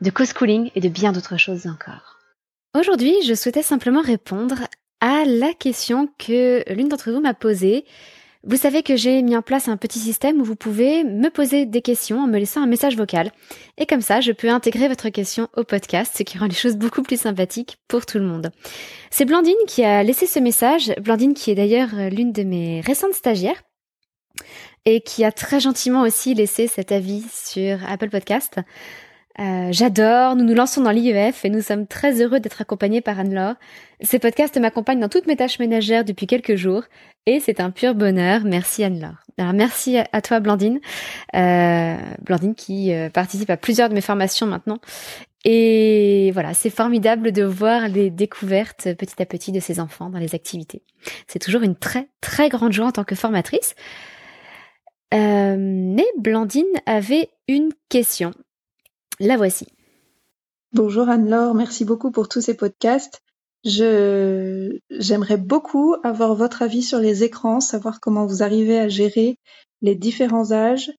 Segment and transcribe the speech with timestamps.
[0.00, 2.18] de co-schooling et de bien d'autres choses encore.
[2.78, 4.60] Aujourd'hui, je souhaitais simplement répondre
[5.00, 7.84] à la question que l'une d'entre vous m'a posée.
[8.42, 11.66] Vous savez que j'ai mis en place un petit système où vous pouvez me poser
[11.66, 13.32] des questions en me laissant un message vocal.
[13.76, 16.76] Et comme ça, je peux intégrer votre question au podcast, ce qui rend les choses
[16.76, 18.50] beaucoup plus sympathiques pour tout le monde.
[19.10, 20.94] C'est Blandine qui a laissé ce message.
[21.02, 23.60] Blandine qui est d'ailleurs l'une de mes récentes stagiaires
[24.86, 28.58] et qui a très gentiment aussi laissé cet avis sur Apple Podcast.
[29.38, 33.18] Euh, j'adore, nous nous lançons dans l'IEF et nous sommes très heureux d'être accompagnés par
[33.20, 33.54] Anne-Laure.
[34.02, 36.82] Ces podcasts m'accompagnent dans toutes mes tâches ménagères depuis quelques jours
[37.26, 38.42] et c'est un pur bonheur.
[38.44, 39.24] Merci Anne-Laure.
[39.38, 40.80] Alors merci à toi Blandine,
[41.36, 44.78] euh, Blandine qui euh, participe à plusieurs de mes formations maintenant.
[45.44, 50.18] Et voilà, c'est formidable de voir les découvertes petit à petit de ces enfants dans
[50.18, 50.82] les activités.
[51.28, 53.74] C'est toujours une très très grande joie en tant que formatrice.
[55.14, 58.32] Euh, mais Blandine avait une question
[59.26, 59.66] la voici.
[60.72, 63.20] Bonjour Anne-Laure, merci beaucoup pour tous ces podcasts.
[63.64, 69.36] J'aimerais beaucoup avoir votre avis sur les écrans, savoir comment vous arrivez à gérer
[69.82, 70.92] les différents âges.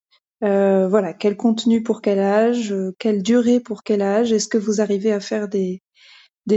[0.43, 4.31] Euh, voilà, quel contenu pour quel âge, quelle durée pour quel âge.
[4.31, 5.81] Est-ce que vous arrivez à faire des,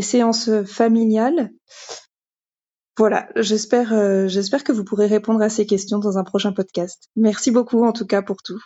[0.01, 1.51] séances familiales?
[2.97, 3.43] Voilà, euh,
[4.29, 7.09] j'espère que vous pourrez répondre à ces questions dans un prochain podcast.
[7.17, 8.63] Merci beaucoup en tout cas pour tout.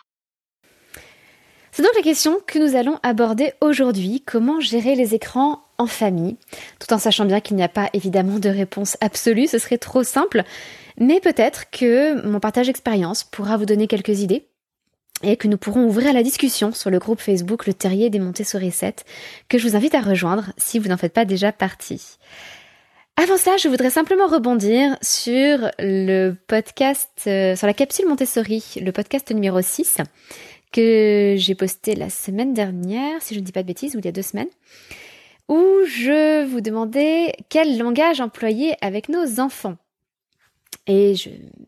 [1.78, 6.36] C'est donc la question que nous allons aborder aujourd'hui, comment gérer les écrans en famille,
[6.80, 10.02] tout en sachant bien qu'il n'y a pas évidemment de réponse absolue, ce serait trop
[10.02, 10.42] simple,
[10.98, 14.48] mais peut-être que mon partage d'expérience pourra vous donner quelques idées
[15.22, 18.72] et que nous pourrons ouvrir la discussion sur le groupe Facebook Le Terrier des Montessori
[18.72, 19.04] 7,
[19.48, 22.18] que je vous invite à rejoindre si vous n'en faites pas déjà partie.
[23.20, 28.92] Avant ça, je voudrais simplement rebondir sur le podcast, euh, sur la capsule Montessori, le
[28.92, 29.98] podcast numéro 6,
[30.72, 34.04] que j'ai posté la semaine dernière, si je ne dis pas de bêtises, ou il
[34.04, 34.48] y a deux semaines,
[35.48, 39.76] où je vous demandais quel langage employer avec nos enfants.
[40.86, 41.14] Et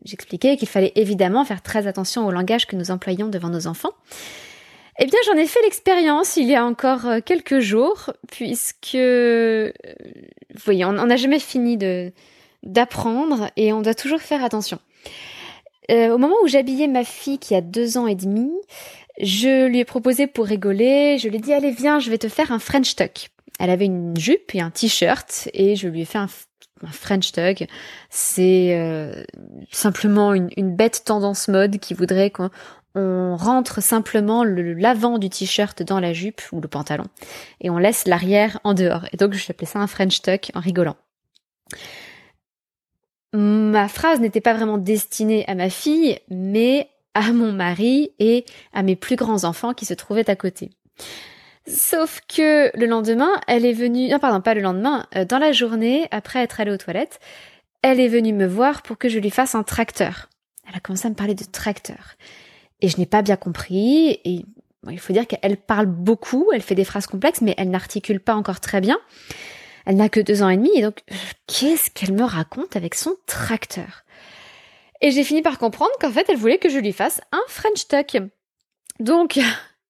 [0.03, 3.93] j'expliquais qu'il fallait évidemment faire très attention au langage que nous employons devant nos enfants.
[4.99, 9.71] Eh bien, j'en ai fait l'expérience il y a encore euh, quelques jours, puisque, euh,
[10.53, 11.77] vous voyez, on n'a jamais fini
[12.63, 14.79] d'apprendre et on doit toujours faire attention.
[15.89, 18.51] Euh, au moment où j'habillais ma fille qui a deux ans et demi,
[19.19, 22.29] je lui ai proposé pour rigoler, je lui ai dit allez viens, je vais te
[22.29, 23.29] faire un French tuck.
[23.59, 26.27] Elle avait une jupe et un t-shirt et je lui ai fait un,
[26.91, 27.67] French tuck.
[28.09, 29.23] C'est euh,
[29.71, 36.13] simplement une, bête tendance mode qui voudrait qu'on rentre simplement l'avant du t-shirt dans la
[36.13, 37.05] jupe ou le pantalon
[37.59, 39.05] et on laisse l'arrière en dehors.
[39.13, 40.95] Et donc je appelé ça un French tuck en rigolant
[43.33, 48.83] ma phrase n'était pas vraiment destinée à ma fille, mais à mon mari et à
[48.83, 50.71] mes plus grands enfants qui se trouvaient à côté.
[51.67, 55.51] Sauf que le lendemain, elle est venue, non pardon, pas le lendemain, euh, dans la
[55.51, 57.19] journée, après être allée aux toilettes,
[57.81, 60.29] elle est venue me voir pour que je lui fasse un tracteur.
[60.67, 62.15] Elle a commencé à me parler de tracteur.
[62.81, 64.45] Et je n'ai pas bien compris, et
[64.89, 68.35] il faut dire qu'elle parle beaucoup, elle fait des phrases complexes, mais elle n'articule pas
[68.35, 68.97] encore très bien.
[69.85, 71.01] Elle n'a que deux ans et demi, et donc
[71.47, 74.03] qu'est-ce qu'elle me raconte avec son tracteur?
[75.01, 77.87] Et j'ai fini par comprendre qu'en fait, elle voulait que je lui fasse un French
[77.87, 78.21] tuck.
[78.99, 79.39] Donc,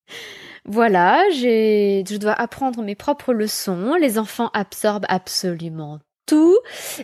[0.65, 3.95] voilà, je dois apprendre mes propres leçons.
[3.95, 6.57] Les enfants absorbent absolument tout,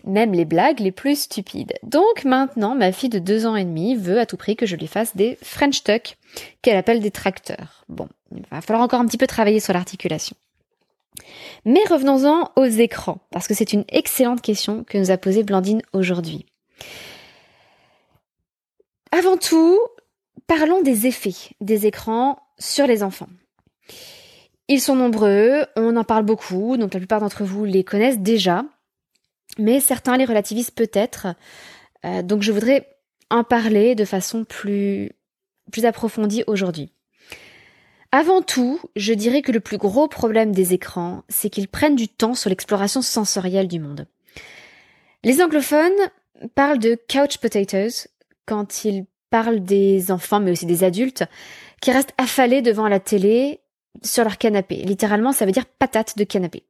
[0.05, 1.73] même les blagues les plus stupides.
[1.83, 4.77] Donc maintenant, ma fille de deux ans et demi veut à tout prix que je
[4.77, 6.15] lui fasse des French tuck,
[6.61, 7.83] qu'elle appelle des tracteurs.
[7.89, 10.37] Bon, il va falloir encore un petit peu travailler sur l'articulation.
[11.65, 15.81] Mais revenons-en aux écrans, parce que c'est une excellente question que nous a posée Blandine
[15.93, 16.45] aujourd'hui.
[19.11, 19.79] Avant tout,
[20.47, 23.29] parlons des effets des écrans sur les enfants.
[24.67, 28.65] Ils sont nombreux, on en parle beaucoup, donc la plupart d'entre vous les connaissent déjà,
[29.57, 31.27] mais certains les relativisent peut-être,
[32.05, 32.87] euh, donc je voudrais
[33.29, 35.11] en parler de façon plus,
[35.71, 36.91] plus approfondie aujourd'hui.
[38.11, 42.07] Avant tout, je dirais que le plus gros problème des écrans, c'est qu'ils prennent du
[42.07, 44.07] temps sur l'exploration sensorielle du monde.
[45.23, 45.91] Les anglophones
[46.55, 48.07] parlent de couch potatoes
[48.45, 51.25] quand ils parlent des enfants, mais aussi des adultes,
[51.81, 53.59] qui restent affalés devant la télé
[54.03, 54.77] sur leur canapé.
[54.77, 56.63] Littéralement, ça veut dire patate de canapé.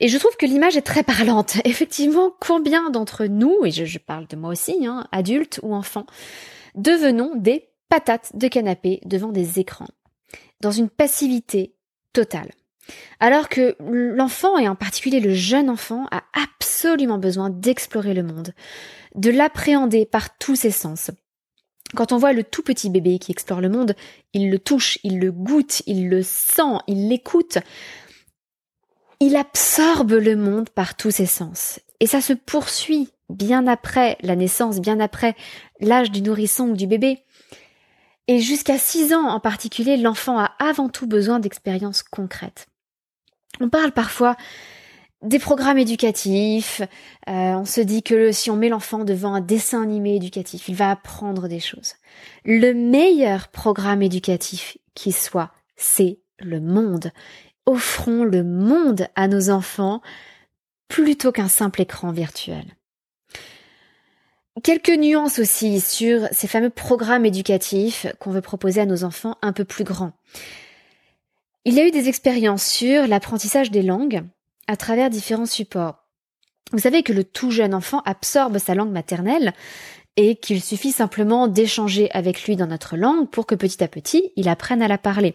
[0.00, 1.56] Et je trouve que l'image est très parlante.
[1.64, 6.06] Effectivement, combien d'entre nous, et je, parle de moi aussi, hein, adultes ou enfants,
[6.74, 9.88] devenons des patates de canapé devant des écrans,
[10.60, 11.74] dans une passivité
[12.12, 12.50] totale.
[13.20, 18.52] Alors que l'enfant, et en particulier le jeune enfant, a absolument besoin d'explorer le monde,
[19.14, 21.10] de l'appréhender par tous ses sens.
[21.94, 23.94] Quand on voit le tout petit bébé qui explore le monde,
[24.32, 27.58] il le touche, il le goûte, il le sent, il l'écoute.
[29.20, 31.80] Il absorbe le monde par tous ses sens.
[32.00, 35.36] Et ça se poursuit bien après la naissance, bien après
[35.80, 37.23] l'âge du nourrisson ou du bébé.
[38.26, 42.66] Et jusqu'à 6 ans en particulier, l'enfant a avant tout besoin d'expériences concrètes.
[43.60, 44.36] On parle parfois
[45.22, 46.82] des programmes éducatifs.
[47.28, 50.74] Euh, on se dit que si on met l'enfant devant un dessin animé éducatif, il
[50.74, 51.94] va apprendre des choses.
[52.44, 57.10] Le meilleur programme éducatif qui soit, c'est le monde.
[57.66, 60.02] Offrons le monde à nos enfants
[60.88, 62.64] plutôt qu'un simple écran virtuel.
[64.62, 69.52] Quelques nuances aussi sur ces fameux programmes éducatifs qu'on veut proposer à nos enfants un
[69.52, 70.12] peu plus grands.
[71.64, 74.22] Il y a eu des expériences sur l'apprentissage des langues
[74.68, 76.04] à travers différents supports.
[76.72, 79.54] Vous savez que le tout jeune enfant absorbe sa langue maternelle
[80.16, 84.32] et qu'il suffit simplement d'échanger avec lui dans notre langue pour que petit à petit
[84.36, 85.34] il apprenne à la parler.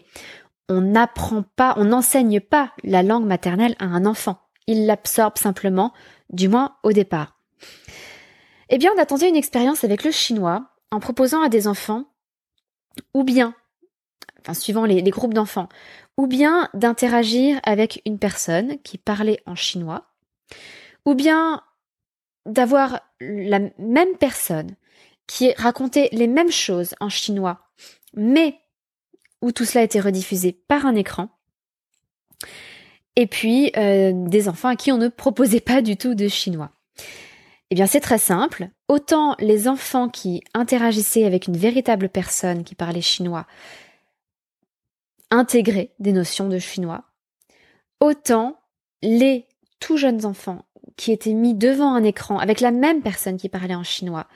[0.70, 4.40] On n'apprend pas, on n'enseigne pas la langue maternelle à un enfant.
[4.66, 5.92] Il l'absorbe simplement,
[6.30, 7.39] du moins au départ.
[8.72, 12.04] Eh bien, on a tenté une expérience avec le chinois en proposant à des enfants,
[13.14, 13.54] ou bien,
[14.40, 15.68] enfin suivant les, groupes d'enfants,
[16.16, 20.06] ou bien d'interagir avec une personne qui parlait en chinois,
[21.04, 21.62] ou bien
[22.46, 24.76] d'avoir la même personne
[25.26, 27.60] qui racontait les mêmes choses en chinois,
[28.14, 28.60] mais
[29.42, 31.28] où tout cela était rediffusé par un écran,
[33.16, 36.70] et puis euh, des enfants à qui on ne proposait pas du tout de chinois.
[37.70, 38.68] Eh bien, c'est très simple.
[38.88, 43.46] Autant les enfants qui interagissaient avec une véritable personne qui parlait chinois
[45.30, 47.04] intégraient des notions de chinois,
[48.00, 48.60] autant
[49.02, 49.46] les
[49.78, 50.64] tout jeunes enfants
[50.96, 54.26] qui étaient mis devant un écran avec la même personne qui parlait en chinois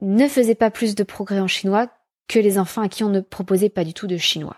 [0.00, 1.88] ne faisaient pas plus de progrès en chinois
[2.26, 4.56] que les enfants à qui on ne proposait pas du tout de chinois.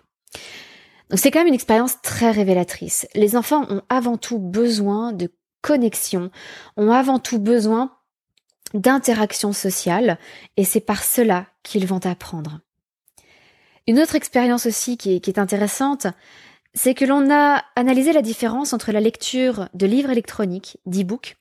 [1.10, 3.06] Donc c'est quand même une expérience très révélatrice.
[3.14, 5.30] Les enfants ont avant tout besoin de
[5.64, 6.30] connexion,
[6.76, 7.90] ont avant tout besoin
[8.74, 10.18] d'interaction sociale,
[10.58, 12.60] et c'est par cela qu'ils vont apprendre.
[13.86, 16.06] Une autre expérience aussi qui est, intéressante,
[16.74, 21.36] c'est que l'on a analysé la différence entre la lecture de livres électroniques, d'e-books,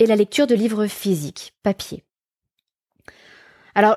[0.00, 2.02] et la lecture de livres physiques, papier.
[3.76, 3.96] Alors,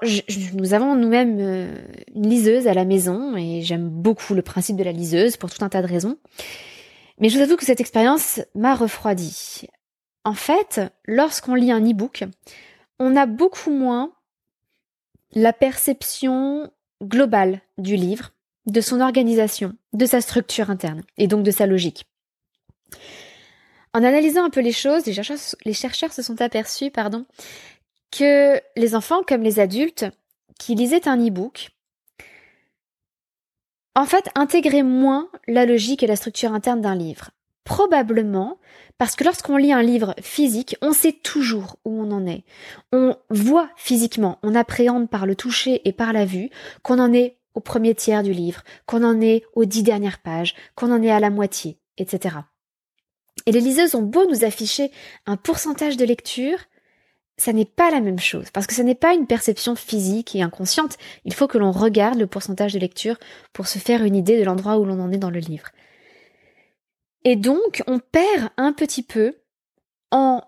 [0.54, 1.82] nous avons nous-mêmes euh,
[2.14, 5.66] une liseuse à la maison et j'aime beaucoup le principe de la liseuse pour tout
[5.66, 6.18] un tas de raisons.
[7.20, 9.68] Mais je vous avoue que cette expérience m'a refroidi.
[10.24, 12.24] En fait, lorsqu'on lit un e-book,
[13.00, 14.12] on a beaucoup moins
[15.34, 16.72] la perception
[17.04, 18.32] global du livre,
[18.66, 22.06] de son organisation, de sa structure interne et donc de sa logique.
[23.94, 27.26] En analysant un peu les choses, les chercheurs, se sont aperçus pardon,
[28.12, 30.06] que les enfants comme les adultes
[30.60, 31.70] qui lisaient un e-book
[33.96, 37.32] en fait intégraient moins la logique et la structure interne d'un livre.
[37.64, 38.60] Probablement
[38.98, 42.44] parce que lorsqu'on lit un livre physique, on sait toujours où on en est.
[42.94, 46.50] On voit physiquement, on appréhende par le toucher et par la vue
[46.84, 50.56] qu'on en est au premier tiers du livre, qu'on en est aux dix dernières pages,
[50.76, 52.36] qu'on en est à la moitié, etc.
[53.46, 54.92] Et les liseuses ont beau nous afficher
[55.26, 56.60] un pourcentage de lecture,
[57.38, 60.42] ça n'est pas la même chose, parce que ce n'est pas une perception physique et
[60.42, 63.18] inconsciente, il faut que l'on regarde le pourcentage de lecture
[63.52, 65.68] pour se faire une idée de l'endroit où l'on en est dans le livre.
[67.26, 69.36] Et donc, on perd un petit peu
[70.12, 70.42] en,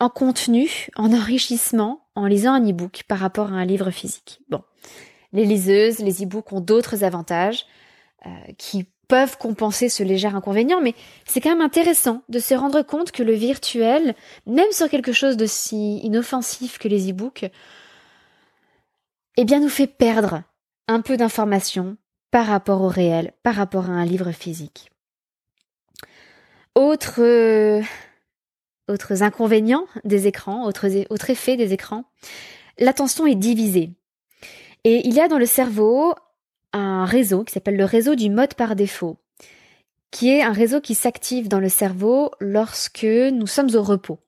[0.00, 4.40] en contenu, en enrichissement, en lisant un e-book par rapport à un livre physique.
[4.48, 4.62] Bon,
[5.32, 7.66] les liseuses, les e-books ont d'autres avantages
[8.26, 10.94] euh, qui peuvent compenser ce léger inconvénient, mais
[11.26, 14.14] c'est quand même intéressant de se rendre compte que le virtuel,
[14.46, 17.50] même sur quelque chose de si inoffensif que les e-books,
[19.38, 20.42] eh bien nous fait perdre
[20.88, 21.96] un peu d'informations
[22.30, 24.90] par rapport au réel, par rapport à un livre physique.
[26.74, 27.82] Autre,
[28.88, 32.04] autres inconvénients des écrans, autres, autres effets des écrans,
[32.78, 33.90] l'attention est divisée.
[34.84, 36.14] Et il y a dans le cerveau
[36.72, 39.16] un réseau qui s'appelle le réseau du mode par défaut,
[40.10, 44.18] qui est un réseau qui s'active dans le cerveau lorsque nous sommes au repos.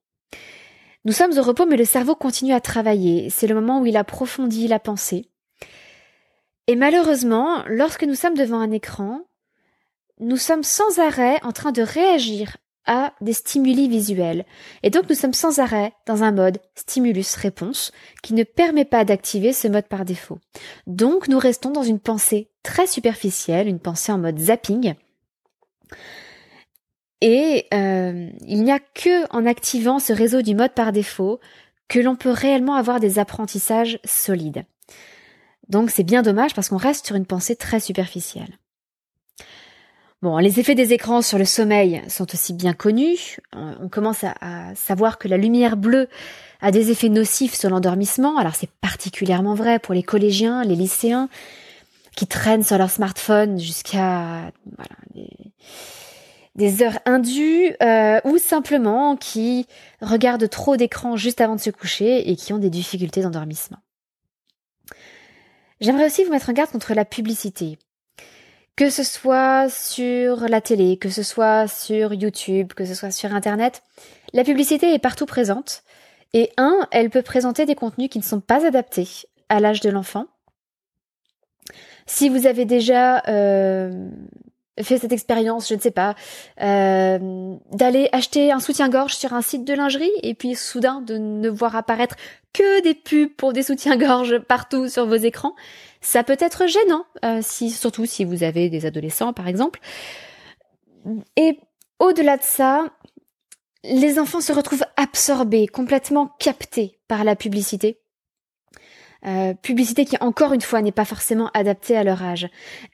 [1.05, 3.31] Nous sommes au repos, mais le cerveau continue à travailler.
[3.31, 5.31] C'est le moment où il approfondit la pensée.
[6.67, 9.23] Et malheureusement, lorsque nous sommes devant un écran,
[10.19, 12.59] nous sommes sans arrêt en train de réagir
[13.21, 14.45] des stimuli visuels.
[14.83, 17.93] Et donc nous sommes sans arrêt dans un mode stimulus-réponse
[18.23, 20.39] qui ne permet pas d'activer ce mode par défaut.
[20.87, 24.95] Donc nous restons dans une pensée très superficielle, une pensée en mode zapping.
[27.21, 31.39] Et euh, il n'y a que en activant ce réseau du mode par défaut
[31.89, 34.65] que l'on peut réellement avoir des apprentissages solides.
[35.69, 38.60] Donc c'est bien dommage parce qu'on reste sur une pensée très superficielle.
[40.23, 43.39] Bon, les effets des écrans sur le sommeil sont aussi bien connus.
[43.55, 46.09] On commence à, savoir que la lumière bleue
[46.61, 48.37] a des effets nocifs sur l'endormissement.
[48.37, 51.31] Alors c'est particulièrement vrai pour les collégiens, les lycéens,
[52.17, 54.53] qui traînent sur leur smartphone jusqu'à
[56.55, 59.67] des, heures indues, euh, ou simplement qui
[60.03, 63.79] regardent trop d'écrans juste avant de se coucher et qui ont des difficultés d'endormissement.
[65.81, 67.79] J'aimerais aussi vous mettre en garde contre la publicité.
[68.81, 73.35] Que ce soit sur la télé, que ce soit sur YouTube, que ce soit sur
[73.35, 73.83] Internet,
[74.33, 75.83] la publicité est partout présente.
[76.33, 79.07] Et un, elle peut présenter des contenus qui ne sont pas adaptés
[79.51, 80.29] à l'âge de l'enfant.
[82.07, 84.09] Si vous avez déjà euh,
[84.83, 86.15] fait cette expérience, je ne sais pas,
[86.63, 91.51] euh, d'aller acheter un soutien-gorge sur un site de lingerie et puis soudain de ne
[91.51, 92.17] voir apparaître
[92.55, 95.55] que des pubs pour des soutiens-gorge partout sur vos écrans,
[96.01, 99.81] ça peut être gênant, euh, surtout si vous avez des adolescents par exemple.
[101.37, 101.59] Et
[101.99, 102.87] au-delà de ça,
[103.85, 107.99] les enfants se retrouvent absorbés, complètement captés par la publicité.
[109.27, 112.49] Euh, publicité qui encore une fois n'est pas forcément adaptée à leur âge.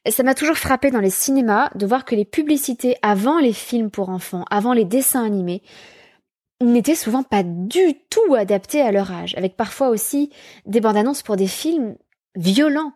[0.08, 3.90] Ça m'a toujours frappé dans les cinémas de voir que les publicités avant les films
[3.90, 5.62] pour enfants, avant les dessins animés,
[6.60, 10.30] n'étaient souvent pas du tout adaptées à leur âge, avec parfois aussi
[10.64, 11.96] des bandes annonces pour des films
[12.36, 12.92] violent,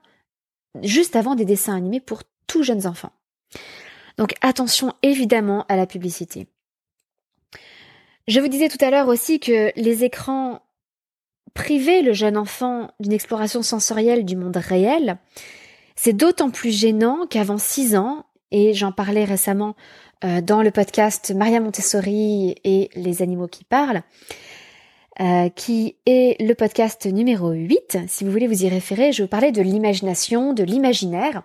[0.83, 3.13] juste avant des dessins animés pour tout jeunes enfants.
[4.19, 6.47] Donc attention évidemment à la publicité.
[8.29, 10.63] Je vous disais tout à l'heure aussi que les écrans
[11.55, 15.19] privaient le jeune enfant d'une exploration sensorielle du monde réel.
[15.97, 19.75] C'est d'autant plus gênant qu'avant 6 ans, et j'en parlais récemment
[20.25, 24.03] euh, dans le podcast Maria Montessori et les animaux qui parlent,
[25.21, 27.99] euh, qui est le podcast numéro 8.
[28.09, 31.43] Si vous voulez vous y référer, je vous parlais de l'imagination, de l'imaginaire,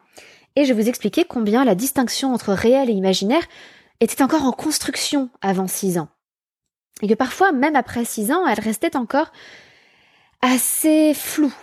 [0.55, 3.45] et je vous expliquais combien la distinction entre réel et imaginaire
[3.99, 6.07] était encore en construction avant 6 ans.
[7.01, 9.31] Et que parfois, même après 6 ans, elle restait encore
[10.41, 11.53] assez floue.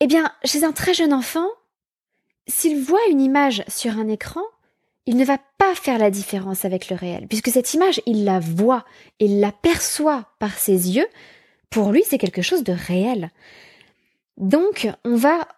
[0.00, 1.48] Eh bien, chez un très jeune enfant,
[2.46, 4.42] s'il voit une image sur un écran,
[5.06, 8.40] il ne va pas faire la différence avec le réel, puisque cette image, il la
[8.40, 8.84] voit,
[9.20, 11.06] il la perçoit par ses yeux,
[11.70, 13.30] pour lui c'est quelque chose de réel.
[14.36, 15.48] Donc on va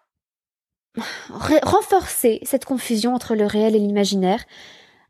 [1.30, 4.44] renforcer cette confusion entre le réel et l'imaginaire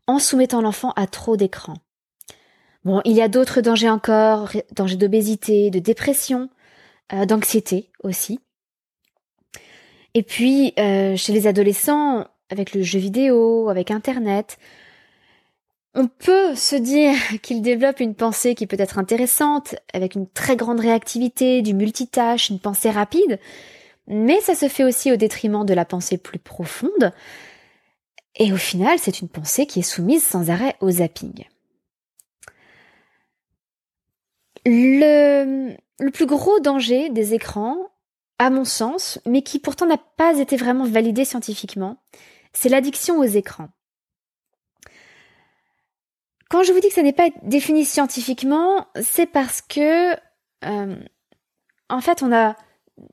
[0.07, 1.75] en soumettant l'enfant à trop d'écran.
[2.85, 6.49] Bon, il y a d'autres dangers encore, dangers d'obésité, de dépression,
[7.13, 8.39] euh, d'anxiété aussi.
[10.13, 14.57] Et puis, euh, chez les adolescents, avec le jeu vidéo, avec Internet.
[15.95, 20.55] On peut se dire qu'il développe une pensée qui peut être intéressante, avec une très
[20.55, 23.39] grande réactivité, du multitâche, une pensée rapide,
[24.07, 27.13] mais ça se fait aussi au détriment de la pensée plus profonde,
[28.35, 31.45] et au final, c'est une pensée qui est soumise sans arrêt au zapping.
[34.65, 37.77] Le, le plus gros danger des écrans,
[38.37, 41.97] à mon sens, mais qui pourtant n'a pas été vraiment validé scientifiquement,
[42.53, 43.69] c'est l'addiction aux écrans.
[46.49, 50.13] Quand je vous dis que ça n'est pas défini scientifiquement, c'est parce que,
[50.65, 50.95] euh,
[51.89, 52.55] en fait, on a,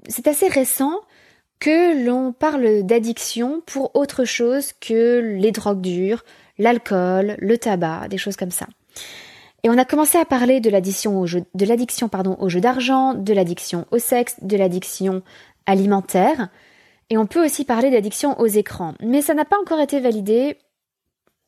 [0.08, 1.00] c'est assez récent
[1.58, 6.24] que l'on parle d'addiction pour autre chose que les drogues dures,
[6.58, 8.66] l'alcool, le tabac, des choses comme ça.
[9.62, 14.36] Et on a commencé à parler de l'addiction au jeu, d'argent, de l'addiction au sexe,
[14.42, 15.22] de l'addiction
[15.66, 16.48] alimentaire.
[17.10, 18.94] Et on peut aussi parler d'addiction aux écrans.
[19.00, 20.58] Mais ça n'a pas encore été validé.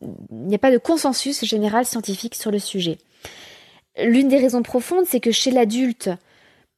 [0.01, 2.99] Il n'y a pas de consensus général scientifique sur le sujet.
[4.01, 6.11] L'une des raisons profondes, c'est que chez l'adulte,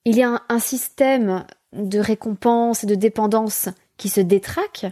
[0.07, 1.45] il y a un, système
[1.75, 3.69] de récompense et de dépendance
[3.99, 4.87] qui se détraque,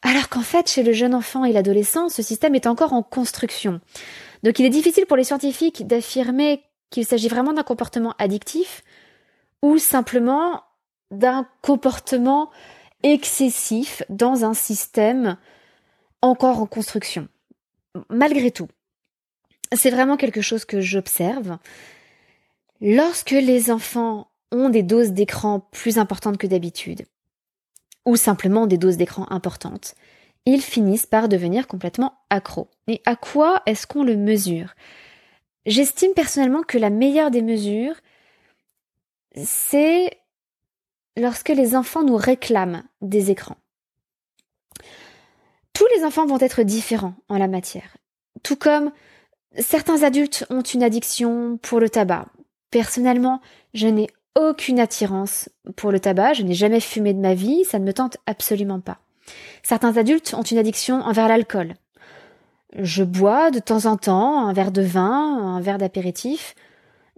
[0.00, 3.80] alors qu'en fait, chez le jeune enfant et l'adolescent, ce système est encore en construction.
[4.42, 8.82] Donc il est difficile pour les scientifiques d'affirmer qu'il s'agit vraiment d'un comportement addictif
[9.60, 10.62] ou simplement
[11.10, 12.50] d'un comportement
[13.02, 15.36] excessif dans un système
[16.20, 17.28] encore en construction.
[18.08, 18.68] Malgré tout,
[19.72, 21.58] c'est vraiment quelque chose que j'observe.
[22.80, 27.06] Lorsque les enfants ont des doses d'écran plus importantes que d'habitude,
[28.04, 29.94] ou simplement des doses d'écran importantes,
[30.44, 32.68] ils finissent par devenir complètement accros.
[32.88, 34.74] Et à quoi est-ce qu'on le mesure?
[35.66, 37.94] J'estime personnellement que la meilleure des mesures,
[39.36, 40.10] c'est
[41.16, 43.56] lorsque les enfants nous réclament des écrans.
[45.72, 47.96] Tous les enfants vont être différents en la matière.
[48.42, 48.92] Tout comme
[49.58, 52.26] certains adultes ont une addiction pour le tabac.
[52.70, 53.40] Personnellement,
[53.74, 57.78] je n'ai aucune attirance pour le tabac, je n'ai jamais fumé de ma vie, ça
[57.78, 58.98] ne me tente absolument pas.
[59.62, 61.74] Certains adultes ont une addiction envers l'alcool.
[62.78, 66.54] Je bois de temps en temps un verre de vin, un verre d'apéritif,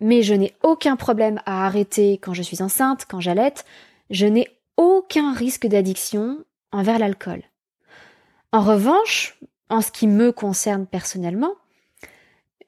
[0.01, 3.65] mais je n'ai aucun problème à arrêter quand je suis enceinte, quand j'allaite,
[4.11, 7.43] je n'ai aucun risque d'addiction envers l'alcool.
[8.53, 11.55] En revanche, en ce qui me concerne personnellement,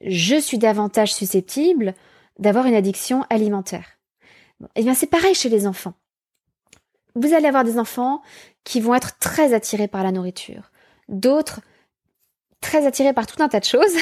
[0.01, 1.93] je suis davantage susceptible
[2.39, 3.97] d'avoir une addiction alimentaire.
[4.75, 5.93] Eh bien, c'est pareil chez les enfants.
[7.15, 8.21] Vous allez avoir des enfants
[8.63, 10.71] qui vont être très attirés par la nourriture,
[11.07, 11.61] d'autres
[12.61, 13.95] très attirés par tout un tas de choses,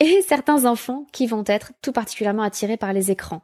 [0.00, 3.42] et certains enfants qui vont être tout particulièrement attirés par les écrans.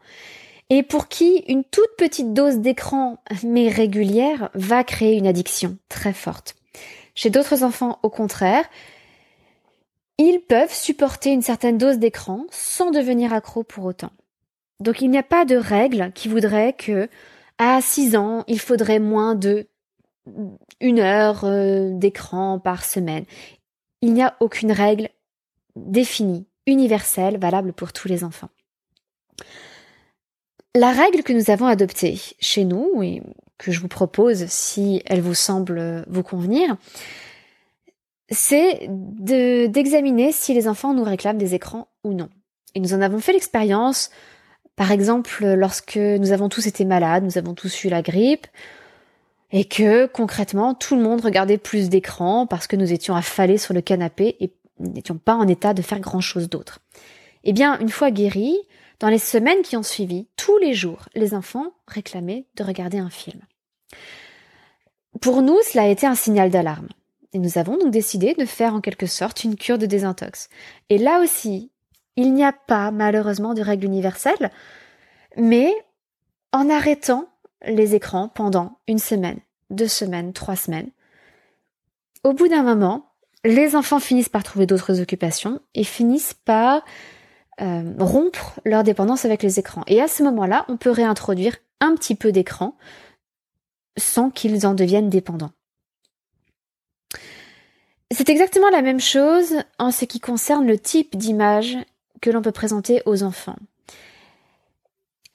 [0.70, 6.12] Et pour qui une toute petite dose d'écran, mais régulière, va créer une addiction très
[6.12, 6.54] forte.
[7.14, 8.64] Chez d'autres enfants, au contraire,
[10.18, 14.12] ils peuvent supporter une certaine dose d'écran sans devenir accro pour autant.
[14.80, 17.08] Donc il n'y a pas de règle qui voudrait que
[17.58, 19.66] à 6 ans, il faudrait moins de
[20.80, 23.24] une heure euh, d'écran par semaine.
[24.00, 25.08] Il n'y a aucune règle
[25.76, 28.50] définie, universelle, valable pour tous les enfants.
[30.74, 33.22] La règle que nous avons adoptée chez nous et
[33.58, 36.76] que je vous propose si elle vous semble vous convenir,
[38.30, 42.30] c'est d'examiner si les enfants nous réclament des écrans ou non.
[42.74, 44.10] Et nous en avons fait l'expérience
[44.76, 48.46] par exemple, lorsque nous avons tous été malades, nous avons tous eu la grippe,
[49.50, 53.74] et que concrètement tout le monde regardait plus d'écran parce que nous étions affalés sur
[53.74, 54.50] le canapé et
[54.82, 56.80] n'étions pas en état de faire grand chose d'autre.
[57.44, 58.58] Eh bien, une fois guéris,
[59.00, 63.10] dans les semaines qui ont suivi, tous les jours, les enfants réclamaient de regarder un
[63.10, 63.40] film.
[65.20, 66.88] Pour nous, cela a été un signal d'alarme.
[67.32, 70.48] Et nous avons donc décidé de faire en quelque sorte une cure de désintox.
[70.90, 71.70] Et là aussi,
[72.16, 74.50] il n'y a pas malheureusement de règle universelle,
[75.36, 75.72] mais
[76.52, 77.28] en arrêtant
[77.66, 79.38] les écrans pendant une semaine,
[79.70, 80.90] deux semaines, trois semaines,
[82.24, 83.11] au bout d'un moment,
[83.44, 86.84] les enfants finissent par trouver d'autres occupations et finissent par
[87.60, 89.82] euh, rompre leur dépendance avec les écrans.
[89.86, 92.76] Et à ce moment-là, on peut réintroduire un petit peu d'écran
[93.98, 95.52] sans qu'ils en deviennent dépendants.
[98.10, 101.78] C'est exactement la même chose en ce qui concerne le type d'image
[102.20, 103.56] que l'on peut présenter aux enfants.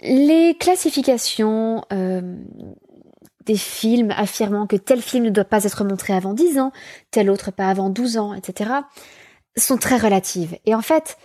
[0.01, 2.35] Les classifications euh,
[3.47, 6.71] des films affirmant que tel film ne doit pas être montré avant 10 ans,
[7.09, 8.71] tel autre pas avant 12 ans, etc.,
[9.55, 10.57] sont très relatives.
[10.65, 11.17] Et en fait,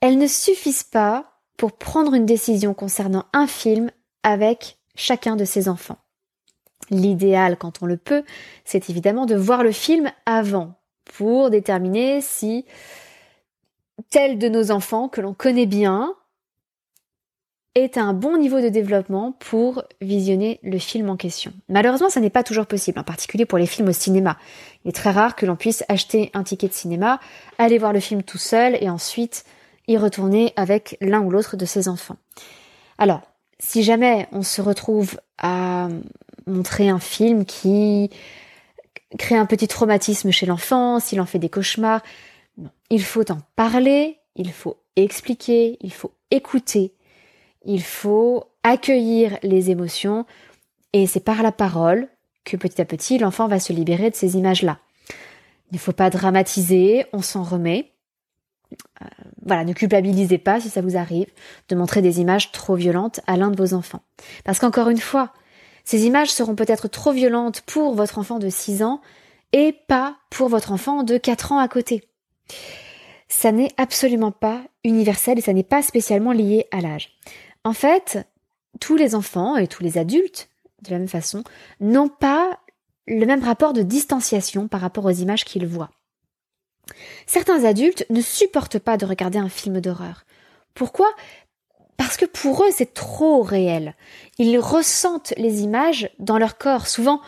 [0.00, 3.90] elles ne suffisent pas pour prendre une décision concernant un film
[4.22, 5.98] avec chacun de ses enfants.
[6.90, 8.22] L'idéal, quand on le peut,
[8.64, 12.66] c'est évidemment de voir le film avant pour déterminer si
[14.10, 16.14] tel de nos enfants que l'on connaît bien
[17.74, 21.52] est un bon niveau de développement pour visionner le film en question.
[21.68, 24.38] Malheureusement, ça n'est pas toujours possible, en particulier pour les films au cinéma.
[24.84, 27.18] Il est très rare que l'on puisse acheter un ticket de cinéma,
[27.58, 29.44] aller voir le film tout seul et ensuite
[29.88, 32.16] y retourner avec l'un ou l'autre de ses enfants.
[32.98, 33.22] Alors,
[33.58, 35.88] si jamais on se retrouve à
[36.46, 38.10] montrer un film qui
[39.18, 42.02] crée un petit traumatisme chez l'enfant, s'il en fait des cauchemars,
[42.90, 46.92] il faut en parler, il faut expliquer, il faut écouter,
[47.64, 50.26] il faut accueillir les émotions
[50.92, 52.08] et c'est par la parole
[52.44, 54.78] que petit à petit l'enfant va se libérer de ces images-là.
[55.70, 57.92] Il ne faut pas dramatiser, on s'en remet.
[59.02, 59.06] Euh,
[59.44, 61.28] voilà, ne culpabilisez pas si ça vous arrive
[61.68, 64.02] de montrer des images trop violentes à l'un de vos enfants.
[64.44, 65.32] Parce qu'encore une fois,
[65.84, 69.00] ces images seront peut-être trop violentes pour votre enfant de 6 ans
[69.52, 72.08] et pas pour votre enfant de 4 ans à côté
[73.32, 77.16] ça n'est absolument pas universel et ça n'est pas spécialement lié à l'âge.
[77.64, 78.26] En fait,
[78.80, 80.48] tous les enfants et tous les adultes,
[80.82, 81.44] de la même façon,
[81.80, 82.58] n'ont pas
[83.06, 85.90] le même rapport de distanciation par rapport aux images qu'ils voient.
[87.26, 90.24] Certains adultes ne supportent pas de regarder un film d'horreur.
[90.74, 91.08] Pourquoi?
[91.96, 93.94] Parce que pour eux, c'est trop réel.
[94.38, 96.88] Ils ressentent les images dans leur corps.
[96.88, 97.20] Souvent,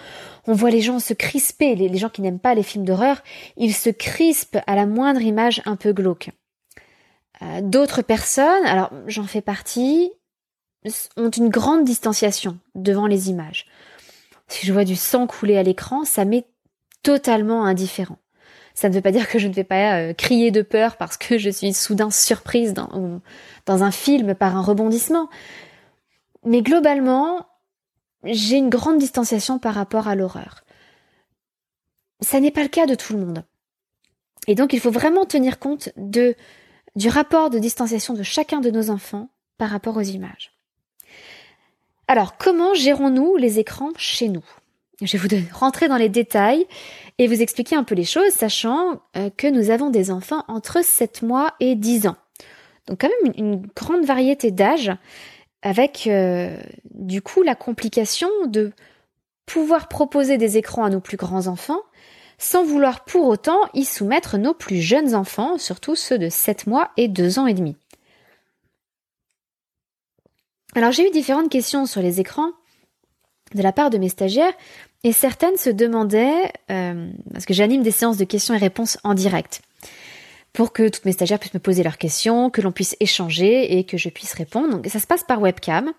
[0.47, 3.23] on voit les gens se crisper, les, gens qui n'aiment pas les films d'horreur,
[3.57, 6.31] ils se crispent à la moindre image un peu glauque.
[7.42, 10.11] Euh, d'autres personnes, alors j'en fais partie,
[11.16, 13.66] ont une grande distanciation devant les images.
[14.49, 16.47] Si je vois du sang couler à l'écran, ça m'est
[17.03, 18.18] totalement indifférent.
[18.75, 21.16] Ça ne veut pas dire que je ne vais pas euh, crier de peur parce
[21.16, 23.20] que je suis soudain surprise dans,
[23.66, 25.31] dans un film par un rebondissement.
[26.44, 27.47] Mais globalement,
[28.25, 30.64] j'ai une grande distanciation par rapport à l'horreur.
[32.20, 33.44] Ça n'est pas le cas de tout le monde.
[34.47, 36.35] Et donc il faut vraiment tenir compte de,
[36.97, 40.53] du rapport de distanciation de chacun de nos enfants par rapport aux images.
[42.06, 44.44] Alors, comment gérons-nous les écrans chez nous?
[45.00, 46.66] Je vais vous rentrer dans les détails
[47.18, 50.84] et vous expliquer un peu les choses, sachant euh, que nous avons des enfants entre
[50.84, 52.16] 7 mois et 10 ans.
[52.86, 54.92] Donc quand même une, grande variété d'âges,
[55.62, 56.56] avec euh,
[56.92, 58.72] du coup la complication de
[59.46, 61.80] pouvoir proposer des écrans à nos plus grands enfants,
[62.38, 66.90] sans vouloir pour autant y soumettre nos plus jeunes enfants, surtout ceux de 7 mois
[66.96, 67.76] et 2 ans et demi.
[70.74, 72.50] Alors j'ai eu différentes questions sur les écrans
[73.54, 74.52] de la part de mes stagiaires
[75.04, 79.14] et certaines se demandaient, euh, parce que j'anime des séances de questions et réponses en
[79.14, 79.62] direct,
[80.52, 83.84] pour que toutes mes stagiaires puissent me poser leurs questions, que l'on puisse échanger et
[83.84, 84.70] que je puisse répondre.
[84.70, 85.92] Donc ça se passe par webcam.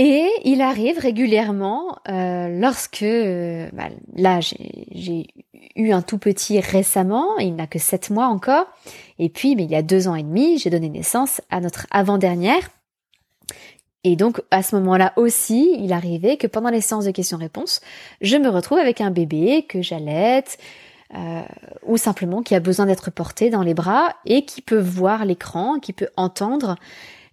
[0.00, 5.26] Et il arrive régulièrement, euh, lorsque, euh, bah, là j'ai
[5.74, 8.66] eu un tout petit récemment, il n'a que sept mois encore,
[9.18, 11.88] et puis mais il y a deux ans et demi, j'ai donné naissance à notre
[11.90, 12.70] avant-dernière,
[14.04, 17.80] et donc, à ce moment-là aussi, il arrivait que pendant les séances de questions-réponses,
[18.20, 20.58] je me retrouve avec un bébé que j'allaite,
[21.14, 21.42] euh,
[21.84, 25.78] ou simplement qui a besoin d'être porté dans les bras et qui peut voir l'écran,
[25.80, 26.76] qui peut entendre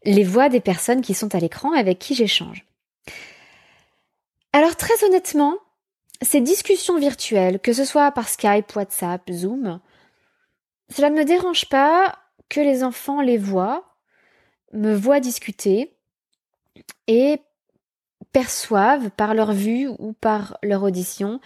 [0.06, 2.66] les voix des personnes qui sont à l'écran avec qui j'échange.
[4.54, 5.56] Alors très honnêtement,
[6.22, 9.82] ces discussions virtuelles, que ce soit par Skype, WhatsApp, Zoom,
[10.96, 13.84] cela ne me dérange pas que les enfants les voient,
[14.72, 15.95] me voient discuter,
[17.08, 17.42] et
[18.32, 21.40] perçoivent par leur vue ou par leur audition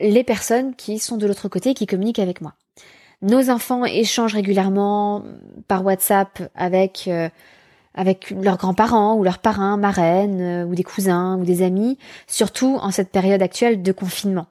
[0.00, 2.54] les personnes qui sont de l'autre côté et qui communiquent avec moi.
[3.22, 5.22] Nos enfants échangent régulièrement
[5.68, 7.28] par WhatsApp avec euh,
[8.30, 12.90] leurs grands-parents ou leurs parrains, marraines euh, ou des cousins ou des amis, surtout en
[12.90, 14.46] cette période actuelle de confinement.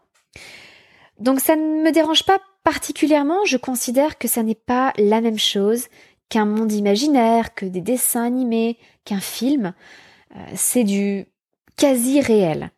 [1.19, 5.39] Donc ça ne me dérange pas particulièrement, je considère que ça n'est pas la même
[5.39, 5.87] chose
[6.29, 9.73] qu'un monde imaginaire, que des dessins animés, qu'un film.
[10.35, 11.25] Euh, c'est du
[11.75, 12.71] quasi réel.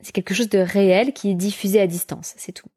[0.00, 2.68] C'est quelque chose de réel qui est diffusé à distance, c'est tout.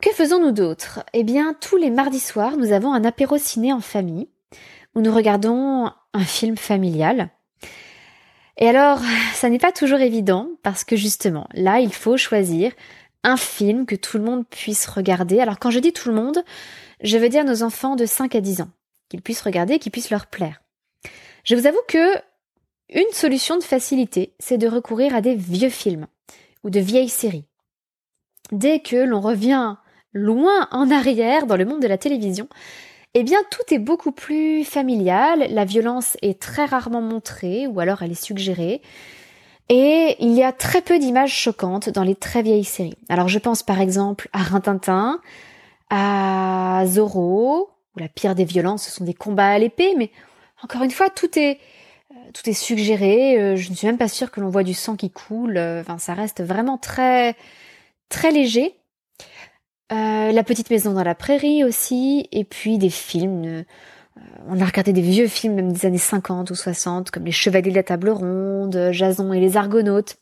[0.00, 1.04] Que faisons-nous d'autre?
[1.12, 4.28] Eh bien, tous les mardis soirs, nous avons un apéro ciné en famille,
[4.94, 7.30] où nous regardons un film familial.
[8.56, 9.00] Et alors,
[9.34, 12.72] ça n'est pas toujours évident, parce que justement, là, il faut choisir
[13.22, 15.40] un film que tout le monde puisse regarder.
[15.40, 16.42] Alors quand je dis tout le monde,
[17.02, 18.70] je veux dire nos enfants de 5 à 10 ans,
[19.08, 20.62] qu'ils puissent regarder qu'ils puissent leur plaire.
[21.44, 22.16] Je vous avoue que
[22.92, 26.06] une solution de facilité, c'est de recourir à des vieux films
[26.64, 27.46] ou de vieilles séries.
[28.52, 29.76] Dès que l'on revient
[30.12, 32.48] loin en arrière dans le monde de la télévision,
[33.14, 38.02] eh bien tout est beaucoup plus familial, la violence est très rarement montrée ou alors
[38.02, 38.82] elle est suggérée.
[39.68, 42.98] Et il y a très peu d'images choquantes dans les très vieilles séries.
[43.08, 45.20] Alors je pense par exemple à Rintintin,
[45.90, 50.10] à Zorro, où la pire des violences, ce sont des combats à l'épée, mais
[50.62, 51.58] encore une fois, tout est,
[52.12, 53.40] euh, tout est suggéré.
[53.40, 55.56] Euh, je ne suis même pas sûre que l'on voit du sang qui coule.
[55.56, 57.36] Euh, enfin, ça reste vraiment très,
[58.08, 58.74] très léger.
[59.90, 63.64] la petite maison dans la prairie aussi, et puis des films.
[64.48, 67.70] on a regardé des vieux films, même des années 50 ou 60, comme Les Chevaliers
[67.70, 70.16] de la Table Ronde, Jason et les Argonautes.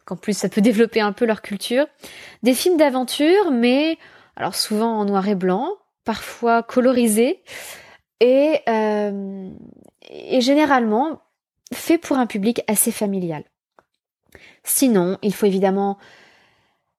[0.00, 1.86] Donc en plus, ça peut développer un peu leur culture.
[2.42, 3.98] Des films d'aventure, mais
[4.36, 5.68] alors souvent en noir et blanc,
[6.04, 7.42] parfois colorisés,
[8.20, 9.50] et, euh,
[10.08, 11.20] et généralement
[11.72, 13.44] fait pour un public assez familial.
[14.64, 15.98] Sinon, il faut évidemment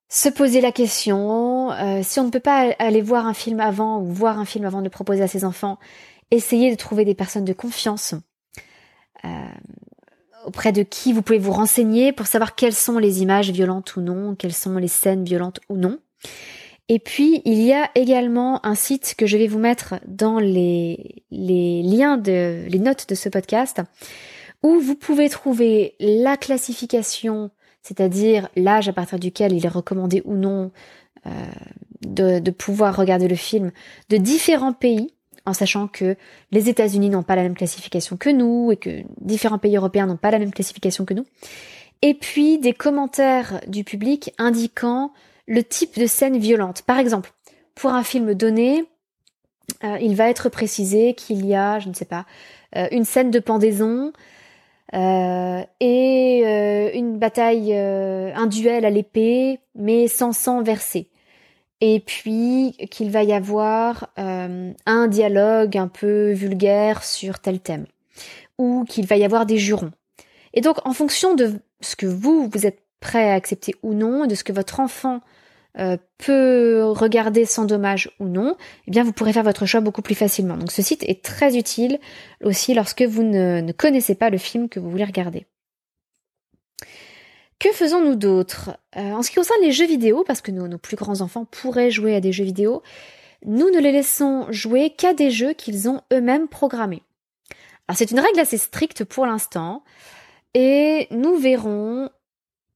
[0.09, 3.99] se poser la question, euh, si on ne peut pas aller voir un film avant
[3.99, 5.79] ou voir un film avant de proposer à ses enfants,
[6.29, 8.13] essayez de trouver des personnes de confiance
[9.25, 9.29] euh,
[10.45, 14.01] auprès de qui vous pouvez vous renseigner pour savoir quelles sont les images violentes ou
[14.01, 15.97] non, quelles sont les scènes violentes ou non.
[16.89, 21.23] Et puis, il y a également un site que je vais vous mettre dans les,
[21.31, 23.81] liens de, les notes de ce podcast,
[24.63, 30.35] où vous pouvez trouver la classification, c'est-à-dire l'âge à partir duquel il est recommandé ou
[30.35, 30.71] non
[31.25, 31.29] euh,
[32.01, 33.71] de, de pouvoir regarder le film
[34.09, 35.13] de différents pays,
[35.45, 36.15] en sachant que
[36.51, 40.17] les États-Unis n'ont pas la même classification que nous et que différents pays européens n'ont
[40.17, 41.25] pas la même classification que nous.
[42.01, 45.13] Et puis des commentaires du public indiquant
[45.47, 46.83] le type de scène violente.
[46.83, 47.31] Par exemple,
[47.75, 48.85] pour un film donné,
[49.83, 52.25] euh, il va être précisé qu'il y a, je ne sais pas,
[52.75, 54.13] euh, une scène de pendaison
[54.93, 61.09] euh, et une bataille, un duel à l'épée, mais sans sang versé.
[61.81, 67.87] Et puis qu'il va y avoir un dialogue un peu vulgaire sur tel thème,
[68.57, 69.91] ou qu'il va y avoir des jurons.
[70.53, 74.25] Et donc en fonction de ce que vous, vous êtes prêt à accepter ou non,
[74.25, 75.19] de ce que votre enfant
[75.77, 78.55] euh, peut regarder sans dommage ou non,
[78.87, 80.55] eh bien vous pourrez faire votre choix beaucoup plus facilement.
[80.55, 81.99] Donc ce site est très utile
[82.43, 85.45] aussi lorsque vous ne, connaissez pas le film que vous voulez regarder.
[87.59, 88.77] Que faisons-nous d'autre?
[88.95, 91.91] Euh, En ce qui concerne les jeux vidéo, parce que nos, plus grands enfants pourraient
[91.91, 92.81] jouer à des jeux vidéo,
[93.45, 97.03] nous ne les laissons jouer qu'à des jeux qu'ils ont eux-mêmes programmés.
[97.87, 99.83] Alors c'est une règle assez stricte pour l'instant,
[100.53, 102.09] et nous verrons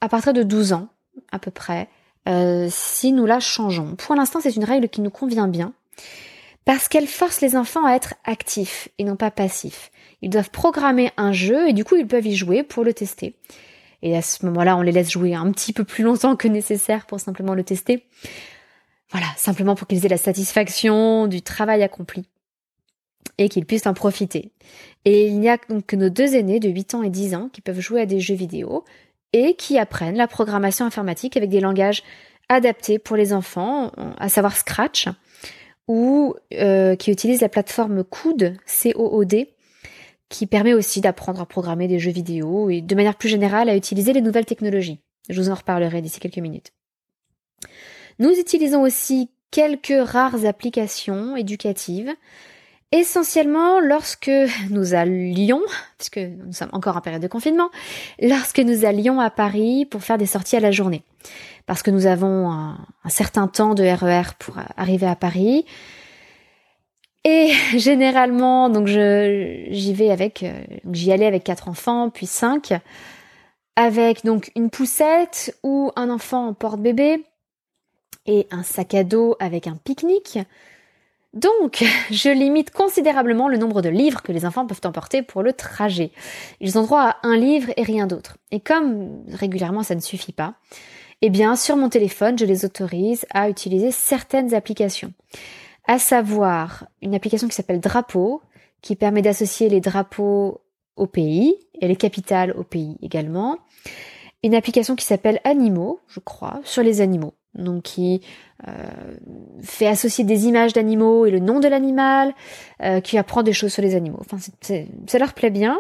[0.01, 0.89] à partir de 12 ans
[1.31, 1.89] à peu près
[2.27, 3.95] euh, si nous la changeons.
[3.95, 5.73] Pour l'instant, c'est une règle qui nous convient bien
[6.65, 9.89] parce qu'elle force les enfants à être actifs et non pas passifs.
[10.21, 13.35] Ils doivent programmer un jeu et du coup ils peuvent y jouer pour le tester.
[14.01, 17.05] Et à ce moment-là, on les laisse jouer un petit peu plus longtemps que nécessaire
[17.05, 18.05] pour simplement le tester.
[19.11, 22.25] Voilà, simplement pour qu'ils aient la satisfaction du travail accompli
[23.37, 24.51] et qu'ils puissent en profiter.
[25.05, 27.61] Et il n'y a que nos deux aînés de 8 ans et 10 ans qui
[27.61, 28.83] peuvent jouer à des jeux vidéo,
[29.33, 32.03] et qui apprennent la programmation informatique avec des langages
[32.49, 35.09] adaptés pour les enfants, à savoir Scratch,
[35.87, 39.53] ou euh, qui utilisent la plateforme COOD, C-O-O-D,
[40.29, 43.75] qui permet aussi d'apprendre à programmer des jeux vidéo et de manière plus générale à
[43.75, 44.99] utiliser les nouvelles technologies.
[45.29, 46.71] Je vous en reparlerai d'ici quelques minutes.
[48.19, 52.13] Nous utilisons aussi quelques rares applications éducatives
[52.91, 54.31] essentiellement lorsque
[54.69, 55.61] nous allions,
[55.97, 57.69] puisque nous sommes encore en période de confinement,
[58.21, 61.03] lorsque nous allions à Paris pour faire des sorties à la journée.
[61.65, 62.77] Parce que nous avons un,
[63.09, 65.65] certain temps de RER e pour arriver à Paris.
[67.25, 72.73] Et généralement, donc j'y euh, j'y allais avec quatre enfants, puis cinq,
[73.75, 77.25] avec donc une poussette ou un enfant en porte-bébé
[78.27, 80.39] et un sac à dos avec un pique-nique
[81.33, 85.53] donc, je limite considérablement le nombre de livres que les enfants peuvent emporter pour le
[85.53, 86.11] trajet.
[86.59, 88.37] Ils ont droit à un livre et rien d'autre.
[88.51, 90.55] Et comme régulièrement ça ne suffit pas,
[91.21, 95.13] eh bien, sur mon téléphone, je les autorise à utiliser certaines applications.
[95.87, 98.41] À savoir, une application qui s'appelle Drapeau,
[98.81, 100.61] qui permet d'associer les drapeaux
[100.95, 103.57] au pays et les capitales au pays également.
[104.43, 108.21] Une application qui s'appelle Animaux, je crois, sur les animaux donc qui
[108.67, 108.71] euh,
[109.61, 112.33] fait associer des images d'animaux et le nom de l'animal,
[112.83, 114.19] euh, qui apprend des choses sur les animaux.
[114.19, 115.79] Enfin, ça leur plaît bien.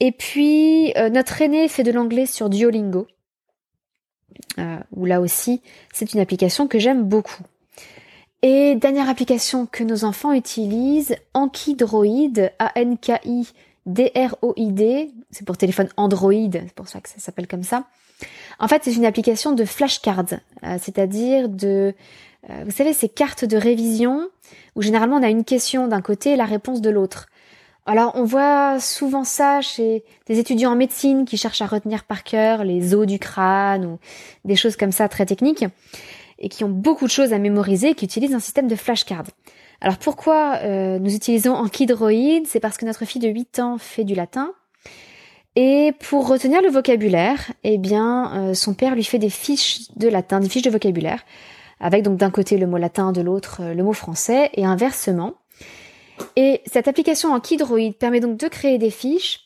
[0.00, 3.06] Et puis euh, notre aîné fait de l'anglais sur Duolingo,
[4.94, 7.42] où là aussi c'est une application que j'aime beaucoup.
[8.42, 13.52] Et dernière application que nos enfants utilisent, Ankydroid, A-N-K-I
[13.86, 17.84] D-R-O-I-D, c'est pour téléphone Android, c'est pour ça que ça s'appelle comme ça.
[18.60, 21.94] En fait, c'est une application de flashcards, euh, c'est-à-dire de,
[22.48, 24.28] euh, vous savez, ces cartes de révision
[24.76, 27.26] où généralement on a une question d'un côté et la réponse de l'autre.
[27.86, 32.22] Alors on voit souvent ça chez des étudiants en médecine qui cherchent à retenir par
[32.22, 33.98] cœur les os du crâne ou
[34.44, 35.64] des choses comme ça très techniques
[36.38, 39.26] et qui ont beaucoup de choses à mémoriser et qui utilisent un système de flashcards.
[39.80, 44.04] Alors pourquoi euh, nous utilisons Ankydroid C'est parce que notre fille de 8 ans fait
[44.04, 44.52] du latin
[45.56, 50.08] et pour retenir le vocabulaire, eh bien, euh, son père lui fait des fiches de
[50.08, 51.24] latin, des fiches de vocabulaire,
[51.80, 55.34] avec donc d'un côté le mot latin, de l'autre euh, le mot français, et inversement.
[56.36, 59.40] Et cette application en Kidroid permet donc de créer des fiches.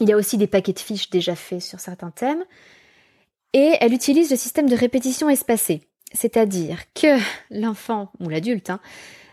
[0.00, 2.44] Il y a aussi des paquets de fiches déjà faits sur certains thèmes.
[3.52, 5.82] Et elle utilise le système de répétition espacée.
[6.14, 7.18] C'est-à-dire que
[7.50, 8.80] l'enfant, ou l'adulte, hein,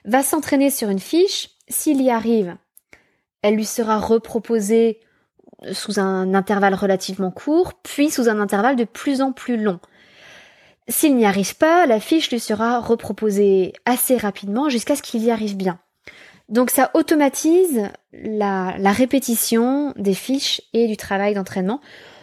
[0.04, 1.52] va s'entraîner sur une fiche.
[1.70, 2.58] S'il y arrive,
[3.44, 5.00] elle lui sera reproposée
[5.72, 9.80] sous un intervalle relativement court, puis sous un intervalle de plus en plus long.
[10.88, 15.32] S'il n'y arrive pas, la fiche lui sera reproposée assez rapidement jusqu'à ce qu'il y
[15.32, 15.80] arrive bien.
[16.50, 21.80] Donc ça automatise la, répétition des fiches et du travail d'entraînement.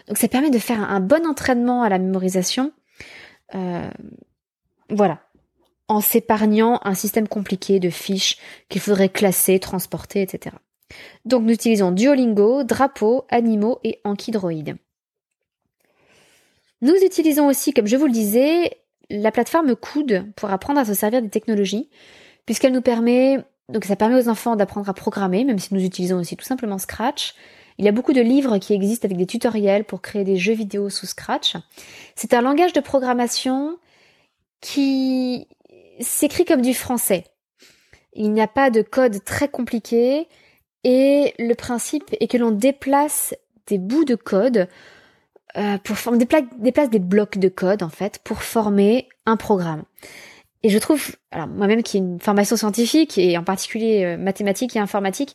[0.09, 2.72] Donc ça permet de faire un, bon entraînement à la mémorisation.
[3.55, 3.88] Euh,
[4.90, 5.20] voilà.
[5.87, 10.57] En s'épargnant un système compliqué de fiches qu'il faudrait classer, transporter, etc.
[11.25, 14.75] Donc nous utilisons Duolingo, Drapeau, Animaux et Ankydroid.
[16.83, 18.79] Nous utilisons aussi, comme je vous le disais,
[19.11, 21.88] la plateforme Coude pour apprendre à se servir des technologies,
[22.44, 26.18] puisqu'elle nous permet, donc ça permet aux enfants d'apprendre à programmer, même si nous utilisons
[26.18, 27.35] aussi tout simplement Scratch.
[27.79, 30.55] Il y a beaucoup de livres qui existent avec des tutoriels pour créer des jeux
[30.55, 31.57] vidéo sous Scratch.
[32.14, 33.79] C'est un langage de programmation
[34.61, 35.46] qui
[36.01, 37.25] s'écrit comme du français.
[38.14, 40.27] Il n'y a pas de code très compliqué,
[40.88, 43.35] et le principe est que l'on déplace
[43.66, 44.68] des bouts de code
[45.57, 45.79] euh,
[46.12, 49.83] déplace des blocs de code en fait pour former un programme.
[50.62, 54.77] Et je trouve, alors moi-même qui ai une formation scientifique et en particulier euh, mathématiques
[54.77, 55.35] et informatique,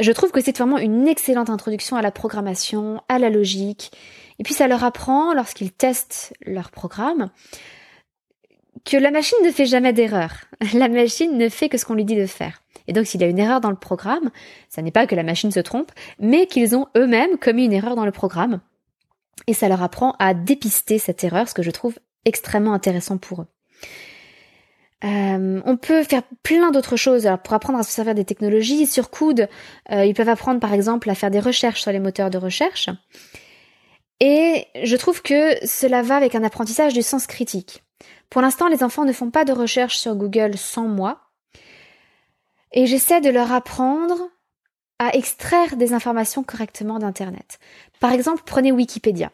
[0.00, 3.92] je trouve que c'est vraiment une excellente introduction à la programmation, à la logique.
[4.40, 7.30] Et puis ça leur apprend, lorsqu'ils testent leur programme,
[8.84, 10.32] que la machine ne fait jamais d'erreur.
[10.74, 12.62] La machine ne fait que ce qu'on lui dit de faire.
[12.88, 14.30] Et donc s'il y a une erreur dans le programme,
[14.68, 17.96] ça n'est pas que la machine se trompe, mais qu'ils ont eux-mêmes commis une erreur
[17.96, 18.60] dans le programme.
[19.46, 23.42] Et ça leur apprend à dépister cette erreur, ce que je trouve extrêmement intéressant pour
[23.42, 23.46] eux.
[25.04, 28.86] Euh, on peut faire plein d'autres choses pour apprendre à se servir des technologies.
[28.86, 29.48] Sur Coude,
[29.92, 32.88] euh, ils peuvent apprendre par exemple à faire des recherches sur les moteurs de recherche.
[34.20, 37.82] Et je trouve que cela va avec un apprentissage du sens critique.
[38.30, 41.20] Pour l'instant, les enfants ne font pas de recherche sur Google sans moi.
[42.72, 44.30] Et j'essaie de leur apprendre
[44.98, 47.58] à extraire des informations correctement d'Internet.
[48.00, 49.30] Par exemple, prenez Wikipédia.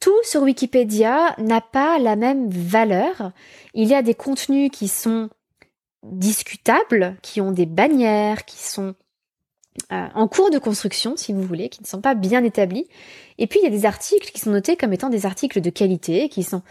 [0.00, 3.32] Tout sur Wikipédia n'a pas la même valeur.
[3.74, 5.28] Il y a des contenus qui sont
[6.02, 8.94] discutables, qui ont des bannières, qui sont
[9.92, 12.88] euh, en cours de construction, si vous voulez, qui ne sont pas bien établis.
[13.36, 15.70] Et puis, il y a des articles qui sont notés comme étant des articles de
[15.70, 16.62] qualité, qui sont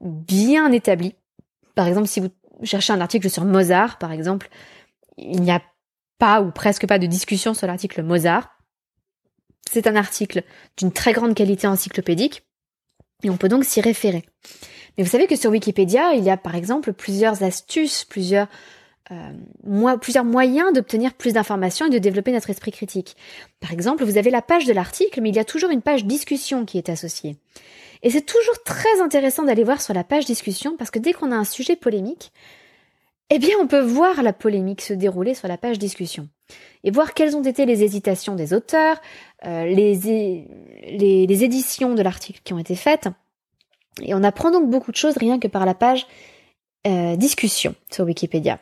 [0.00, 1.14] bien établis.
[1.74, 2.30] Par exemple, si vous
[2.62, 4.48] cherchez un article sur Mozart, par exemple,
[5.16, 5.62] il n'y a
[6.18, 8.50] pas ou presque pas de discussion sur l'article Mozart.
[9.70, 10.42] C'est un article
[10.76, 12.46] d'une très grande qualité encyclopédique
[13.22, 14.24] et on peut donc s'y référer.
[14.96, 18.46] Mais vous savez que sur Wikipédia, il y a par exemple plusieurs astuces, plusieurs,
[19.10, 23.16] euh, plusieurs moyens d'obtenir plus d'informations et de développer notre esprit critique.
[23.60, 26.04] Par exemple, vous avez la page de l'article, mais il y a toujours une page
[26.04, 27.36] discussion qui est associée.
[28.02, 31.32] Et c'est toujours très intéressant d'aller voir sur la page discussion parce que dès qu'on
[31.32, 32.32] a un sujet polémique,
[33.30, 36.28] eh bien, on peut voir la polémique se dérouler sur la page discussion
[36.84, 39.00] et voir quelles ont été les hésitations des auteurs,
[39.44, 43.08] euh, les, éditions de l'article qui ont été faites.
[44.02, 46.06] Et on apprend donc beaucoup de choses rien que par la page
[46.86, 48.60] euh, discussion sur Wikipédia.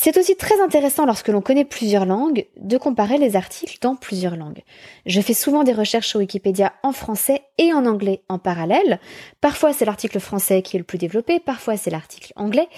[0.00, 4.36] C'est aussi très intéressant lorsque l'on connaît plusieurs langues de comparer les articles dans plusieurs
[4.36, 4.62] langues.
[5.06, 9.00] Je fais souvent des recherches sur Wikipédia en français et en anglais en parallèle.
[9.40, 12.68] Parfois c'est l'article français qui est le plus développé, parfois c'est l'article anglais.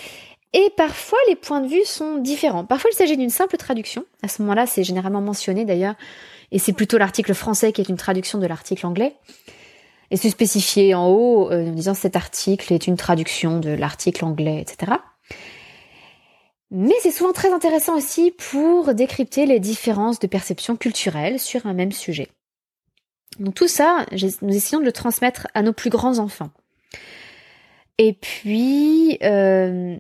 [0.52, 2.64] Et parfois, les points de vue sont différents.
[2.64, 4.04] Parfois, il s'agit d'une simple traduction.
[4.24, 5.94] À ce moment-là, c'est généralement mentionné d'ailleurs.
[6.50, 9.14] Et c'est plutôt l'article français qui est une traduction de l'article anglais.
[10.10, 14.24] Et c'est spécifié en haut euh, en disant cet article est une traduction de l'article
[14.24, 14.94] anglais, etc.
[16.70, 21.72] Mais c'est souvent très intéressant aussi pour décrypter les différences de perception culturelle sur un
[21.72, 22.28] même sujet.
[23.38, 26.50] Donc tout ça, nous essayons de le transmettre à nos plus grands enfants.
[27.98, 29.96] Et puis, euh,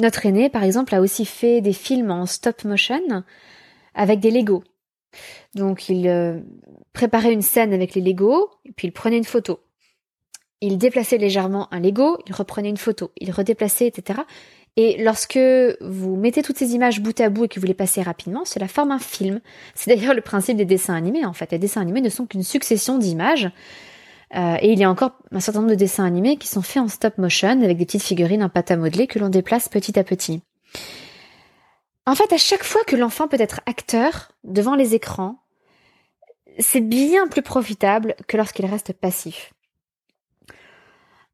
[0.00, 3.24] notre aîné, par exemple, a aussi fait des films en stop motion
[3.94, 4.64] avec des Legos.
[5.54, 6.40] Donc, il euh,
[6.94, 9.60] préparait une scène avec les Legos, puis il prenait une photo.
[10.62, 14.20] Il déplaçait légèrement un Lego, il reprenait une photo, il redéplaçait, etc.
[14.76, 15.38] Et lorsque
[15.80, 18.68] vous mettez toutes ces images bout à bout et que vous les passez rapidement, cela
[18.68, 19.40] forme un film.
[19.74, 21.52] C'est d'ailleurs le principe des dessins animés, en fait.
[21.52, 23.50] Les dessins animés ne sont qu'une succession d'images
[24.34, 26.82] euh, et il y a encore un certain nombre de dessins animés qui sont faits
[26.82, 29.98] en stop motion avec des petites figurines en pâte à modeler que l'on déplace petit
[29.98, 30.40] à petit.
[32.06, 35.36] En fait, à chaque fois que l'enfant peut être acteur devant les écrans,
[36.58, 39.52] c'est bien plus profitable que lorsqu'il reste passif.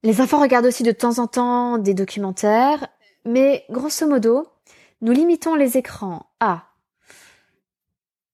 [0.03, 2.87] Les enfants regardent aussi de temps en temps des documentaires,
[3.28, 4.46] mais grosso modo,
[5.02, 6.64] nous limitons les écrans à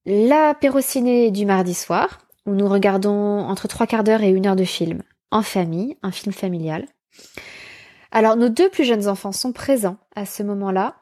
[0.06, 4.56] l'apéro ciné du mardi soir, où nous regardons entre trois quarts d'heure et une heure
[4.56, 5.02] de film
[5.32, 6.86] en famille, un film familial.
[8.12, 10.94] Alors nos deux plus jeunes enfants sont présents à ce moment-là.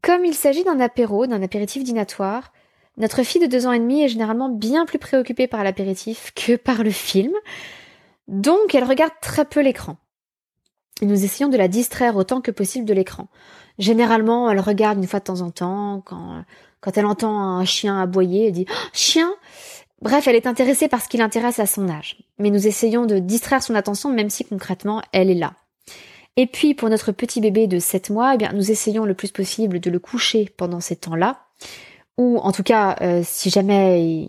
[0.00, 2.52] Comme il s'agit d'un apéro, d'un apéritif dînatoire,
[2.96, 6.56] notre fille de deux ans et demi est généralement bien plus préoccupée par l'apéritif que
[6.56, 7.32] par le film,
[8.26, 9.98] donc elle regarde très peu l'écran.
[11.02, 13.28] Nous essayons de la distraire autant que possible de l'écran.
[13.78, 16.44] Généralement, elle regarde une fois de temps en temps, quand,
[16.80, 19.32] quand elle entend un chien aboyer, elle dit oh, Chien
[20.00, 22.18] Bref, elle est intéressée par ce qui l'intéresse à son âge.
[22.38, 25.54] Mais nous essayons de distraire son attention même si concrètement elle est là.
[26.36, 29.30] Et puis pour notre petit bébé de 7 mois, eh bien, nous essayons le plus
[29.30, 31.40] possible de le coucher pendant ces temps-là.
[32.18, 34.28] Ou en tout cas, euh, si jamais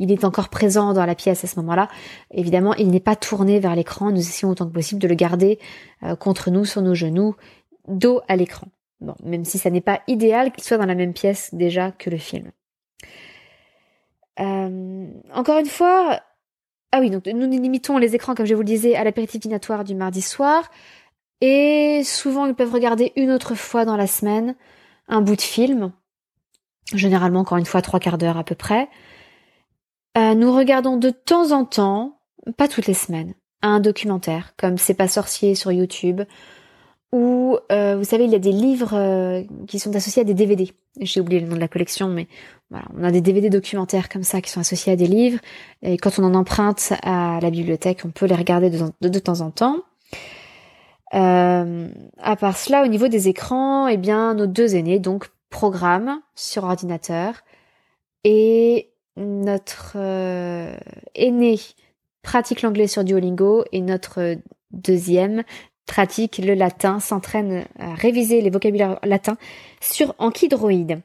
[0.00, 1.88] il est encore présent dans la pièce à ce moment-là,
[2.32, 4.10] évidemment, il n'est pas tourné vers l'écran.
[4.10, 5.60] Nous essayons autant que possible de le garder
[6.02, 7.36] euh, contre nous, sur nos genoux,
[7.86, 8.66] dos à l'écran.
[9.00, 12.10] Bon, même si ça n'est pas idéal qu'il soit dans la même pièce déjà que
[12.10, 12.50] le film.
[14.40, 16.20] Euh, encore une fois,
[16.92, 19.84] ah oui, donc nous limitons les écrans, comme je vous le disais, à l'apéritif dînatoire
[19.84, 20.70] du mardi soir.
[21.42, 24.54] Et souvent, ils peuvent regarder une autre fois dans la semaine
[25.08, 25.92] un bout de film.
[26.94, 28.88] Généralement, encore une fois, trois quarts d'heure à peu près.
[30.18, 32.20] Euh, nous regardons de temps en temps,
[32.56, 36.22] pas toutes les semaines, un documentaire comme C'est pas sorcier sur YouTube,
[37.12, 40.34] ou euh, vous savez, il y a des livres euh, qui sont associés à des
[40.34, 40.72] DVD.
[41.00, 42.26] J'ai oublié le nom de la collection, mais
[42.70, 45.38] voilà, on a des DVD documentaires comme ça qui sont associés à des livres.
[45.82, 49.50] Et quand on en emprunte à la bibliothèque, on peut les regarder de, temps en
[49.50, 49.78] temps.
[51.12, 56.62] À part cela, au niveau des écrans, eh bien, nos deux aînés, donc, programment sur
[56.62, 57.42] ordinateur
[58.22, 60.74] et notre euh,
[61.14, 61.58] aîné
[62.22, 64.36] pratique l'anglais sur Duolingo et notre
[64.70, 65.44] deuxième
[65.86, 69.36] pratique le latin, s'entraîne à réviser les vocabulaires latins
[69.80, 71.00] sur Ankydroid.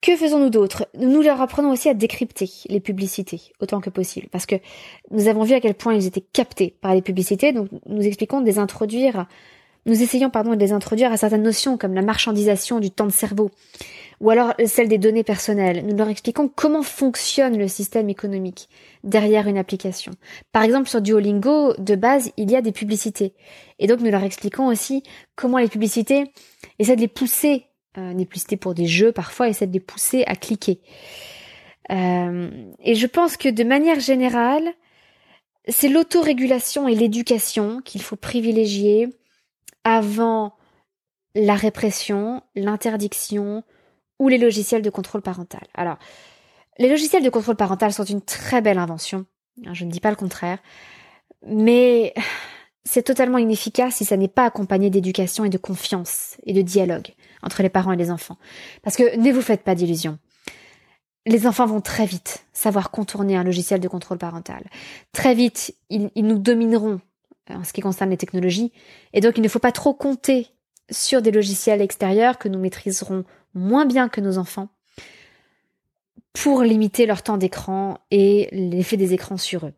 [0.00, 0.86] Que faisons-nous d'autre?
[0.94, 4.54] Nous leur apprenons aussi à décrypter les publicités autant que possible, parce que
[5.10, 8.40] nous avons vu à quel point ils étaient captés par les publicités, donc nous expliquons
[8.40, 9.26] de les introduire,
[9.88, 13.12] nous essayons pardon de les introduire à certaines notions comme la marchandisation du temps de
[13.12, 13.50] cerveau,
[14.20, 15.84] ou alors celle des données personnelles.
[15.86, 18.68] Nous leur expliquons comment fonctionne le système économique
[19.02, 20.12] derrière une application.
[20.52, 23.34] Par exemple, sur Duolingo, de base, il y a des publicités.
[23.78, 25.02] Et donc, nous leur expliquons aussi
[25.36, 26.32] comment les publicités
[26.78, 27.64] essaient de les pousser,
[27.96, 30.80] euh, des publicités pour des jeux parfois, essaient de les pousser à cliquer.
[31.90, 32.50] Euh,
[32.82, 34.68] et je pense que de manière générale,
[35.68, 39.08] c'est l'autorégulation et l'éducation qu'il faut privilégier
[39.96, 40.54] avant
[41.34, 43.64] la répression, l'interdiction,
[44.18, 45.62] ou les logiciels de contrôle parental.
[45.74, 45.98] Alors,
[46.78, 49.26] les logiciels de contrôle parental sont une très belle invention,
[49.66, 50.58] hein, je ne dis pas le contraire,
[51.46, 52.14] mais
[52.84, 57.14] c'est totalement inefficace si ça n'est pas accompagné d'éducation et de confiance et de dialogue
[57.42, 58.38] entre les parents et les enfants.
[58.82, 60.18] Parce que ne vous faites pas d'illusions.
[61.26, 64.64] Les enfants vont très vite savoir contourner un logiciel de contrôle parental.
[65.12, 67.00] Très vite, ils, ils nous domineront
[67.50, 68.72] en ce qui concerne les technologies,
[69.12, 70.48] et donc il ne faut pas trop compter
[70.90, 73.24] sur des logiciels extérieurs que nous maîtriserons
[73.54, 74.68] moins bien que nos enfants
[76.32, 79.72] pour limiter leur temps d'écran et l'effet des écrans sur eux.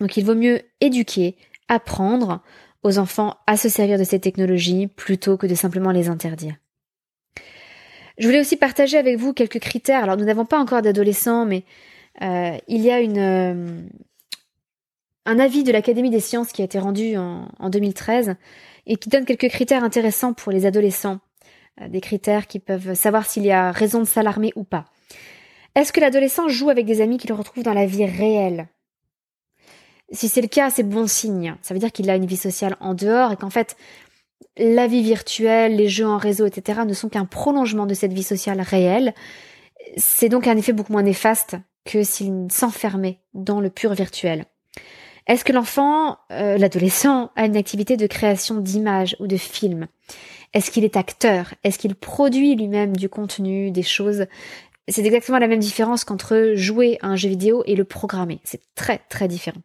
[0.00, 1.36] Donc il vaut mieux éduquer,
[1.68, 2.42] apprendre
[2.82, 6.54] aux enfants à se servir de ces technologies plutôt que de simplement les interdire.
[8.18, 10.02] Je voulais aussi partager avec vous quelques critères.
[10.02, 11.64] Alors nous n'avons pas encore d'adolescents, mais
[12.22, 13.82] euh, il y a une, euh,
[15.28, 18.36] un avis de l'Académie des sciences qui a été rendu en, en 2013
[18.86, 21.20] et qui donne quelques critères intéressants pour les adolescents
[21.80, 24.86] euh, des critères qui peuvent savoir s'il y a raison de s'alarmer ou pas.
[25.74, 28.68] Est-ce que l'adolescent joue avec des amis qu'il retrouve dans la vie réelle?
[30.10, 31.56] Si c'est le cas, c'est bon signe.
[31.60, 33.76] Ça veut dire qu'il a une vie sociale en dehors et qu'en fait,
[34.56, 36.80] la vie virtuelle, les jeux en réseau, etc.
[36.86, 39.12] ne sont qu'un prolongement de cette vie sociale réelle.
[39.98, 44.46] C'est donc un effet beaucoup moins néfaste que s'il s'enfermait dans le pur virtuel.
[45.28, 49.86] Est-ce que l'enfant, euh, l'adolescent, a une activité de création d'images ou de films?
[50.54, 51.52] Est-ce qu'il est acteur?
[51.64, 54.24] Est-ce qu'il produit lui-même du contenu, des choses?
[54.88, 58.40] C'est exactement la même différence qu'entre jouer à un jeu vidéo et le programmer.
[58.42, 59.60] C'est très très différent.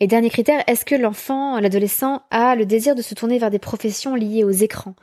[0.00, 3.60] Et dernier critère, est-ce que l'enfant, l'adolescent a le désir de se tourner vers des
[3.60, 4.96] professions liées aux écrans?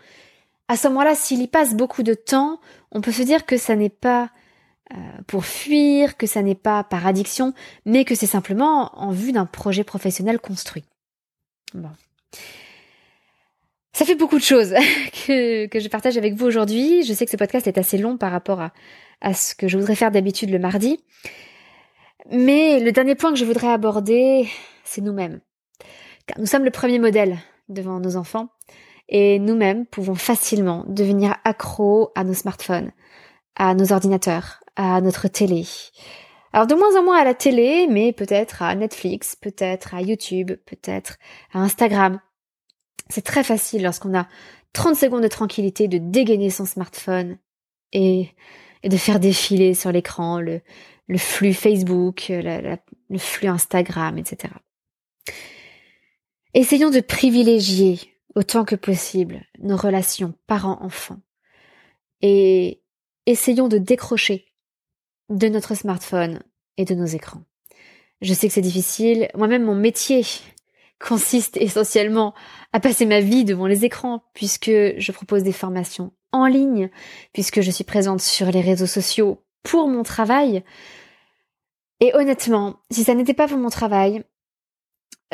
[0.68, 2.60] À ce moment-là, s'il y passe beaucoup de temps,
[2.92, 4.30] on peut se dire que ça n'est pas
[5.28, 7.54] pour fuir, que ça n'est pas par addiction,
[7.86, 10.84] mais que c'est simplement en vue d'un projet professionnel construit.
[11.74, 11.90] Bon.
[13.94, 14.74] Ça fait beaucoup de choses
[15.28, 17.04] que, que je partage avec vous aujourd'hui.
[17.04, 18.74] Je sais que ce podcast est assez long par rapport à,
[19.22, 21.00] à ce que je voudrais faire d'habitude le mardi.
[22.32, 24.48] Mais le dernier point que je voudrais aborder,
[24.84, 25.42] c'est nous-mêmes.
[26.28, 27.38] Car nous sommes le premier modèle
[27.70, 28.50] devant nos enfants
[29.10, 32.92] et nous-mêmes pouvons facilement devenir accros à nos smartphones,
[33.56, 35.66] à nos ordinateurs, à notre télé.
[36.54, 40.52] Alors de moins en moins à la télé, mais peut-être à Netflix, peut-être à YouTube,
[40.66, 41.18] peut-être
[41.54, 42.20] à Instagram,
[43.10, 44.28] c'est très facile lorsqu'on a
[44.74, 47.38] 30 secondes de tranquillité de dégainer son smartphone
[47.94, 48.30] et,
[48.84, 50.62] de faire défiler sur l'écran le,
[51.08, 54.54] le, flux Facebook, le flux Instagram, etc.
[56.54, 58.00] Essayons de privilégier
[58.36, 61.20] autant que possible nos relations parents-enfants
[62.22, 62.84] et
[63.26, 64.46] essayons de décrocher
[65.30, 66.42] de notre smartphone
[66.78, 67.42] et de nos écrans.
[68.22, 69.30] Je sais que c'est difficile.
[69.36, 70.24] Moi-même, mon métier
[71.00, 72.34] consiste essentiellement
[72.74, 76.90] à passer ma vie devant les écrans, puisque je propose des formations en ligne,
[77.34, 80.64] puisque je suis présente sur les réseaux sociaux pour mon travail.
[82.00, 84.24] Et honnêtement, si ça n'était pas pour mon travail,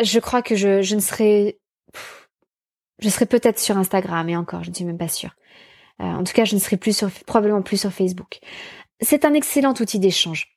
[0.01, 1.59] je crois que je, ne serais...
[2.99, 5.35] Je serais peut-être sur Instagram, et encore, je ne suis même pas sûre.
[6.01, 8.39] Euh, en tout cas, je ne serais plus sur, probablement plus sur Facebook.
[9.01, 10.55] C'est un excellent outil d'échange.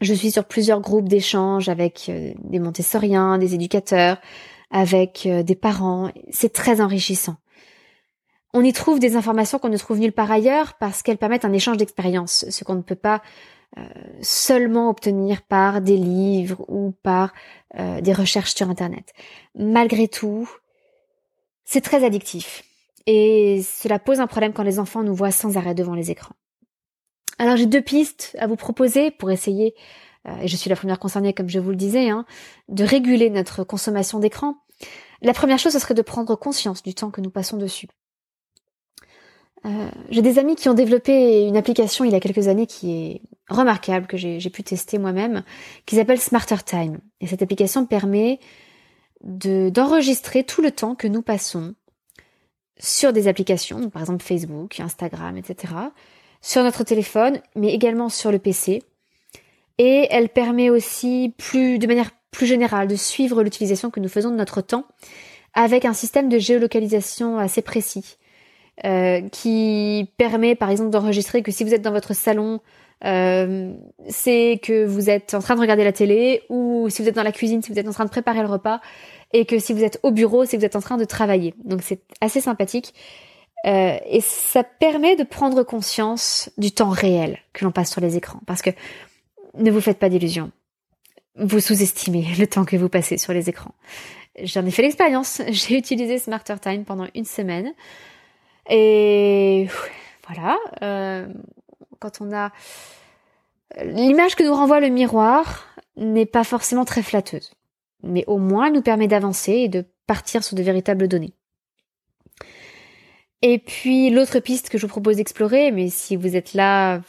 [0.00, 4.18] Je suis sur plusieurs groupes d'échange avec euh, des montessoriens, des éducateurs,
[4.70, 6.10] avec euh, des parents.
[6.30, 7.36] C'est très enrichissant.
[8.54, 11.52] On y trouve des informations qu'on ne trouve nulle part ailleurs parce qu'elles permettent un
[11.52, 13.20] échange d'expériences, ce qu'on ne peut pas
[13.76, 13.82] euh,
[14.22, 17.32] seulement obtenir par des livres ou par
[18.00, 19.12] des recherches sur Internet.
[19.54, 20.48] Malgré tout,
[21.66, 22.64] c'est très addictif
[23.04, 26.36] et cela pose un problème quand les enfants nous voient sans arrêt devant les écrans.
[27.38, 29.74] Alors j'ai deux pistes à vous proposer pour essayer,
[30.26, 32.24] euh, et je suis la première concernée comme je vous le disais, hein,
[32.68, 34.56] de réguler notre consommation d'écran.
[35.22, 37.88] La première chose, ce serait de prendre conscience du temps que nous passons dessus.
[39.64, 42.92] Euh, j'ai des amis qui ont développé une application il y a quelques années qui
[42.92, 45.42] est remarquable, que j'ai pu tester moi-même,
[45.86, 46.98] qui s'appelle Smarter Time.
[47.20, 48.38] Et cette application permet
[49.22, 51.74] d'enregistrer tout le temps que nous passons
[52.78, 55.72] sur des applications, par exemple Facebook, Instagram, etc.,
[56.46, 58.84] sur notre téléphone, mais également sur le PC.
[59.78, 64.30] Et elle permet aussi plus, de manière plus générale, de suivre l'utilisation que nous faisons
[64.30, 64.84] de notre temps
[65.54, 68.16] avec un système de géolocalisation assez précis.
[68.84, 72.60] Euh, qui permet par exemple d'enregistrer que si vous êtes dans votre salon,
[73.04, 73.72] euh,
[74.08, 77.24] c'est que vous êtes en train de regarder la télé, ou si vous êtes dans
[77.24, 78.80] la cuisine, si vous êtes en train de préparer le repas,
[79.32, 81.54] et que si vous êtes au bureau, c'est que vous êtes en train de travailler.
[81.64, 82.94] Donc c'est assez sympathique.
[83.66, 88.16] Euh, et ça permet de prendre conscience du temps réel que l'on passe sur les
[88.16, 88.40] écrans.
[88.46, 88.70] Parce que
[89.54, 90.52] ne vous faites pas d'illusions.
[91.36, 93.74] Vous sous-estimez le temps que vous passez sur les écrans.
[94.42, 95.42] J'en ai fait l'expérience.
[95.48, 97.72] J'ai utilisé Smarter Time pendant une semaine.
[98.68, 99.68] Et
[100.26, 101.26] voilà, euh,
[101.98, 102.50] quand on a
[103.82, 107.52] l'image que nous renvoie le miroir n'est pas forcément très flatteuse,
[108.02, 111.32] mais au moins elle nous permet d'avancer et de partir sur de véritables données.
[113.42, 117.00] Et puis l'autre piste que je vous propose d'explorer, mais si vous êtes là,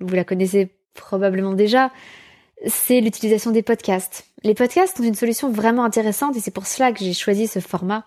[0.00, 1.90] vous la connaissez probablement déjà,
[2.66, 4.26] c'est l'utilisation des podcasts.
[4.42, 7.60] Les podcasts sont une solution vraiment intéressante et c'est pour cela que j'ai choisi ce
[7.60, 8.06] format.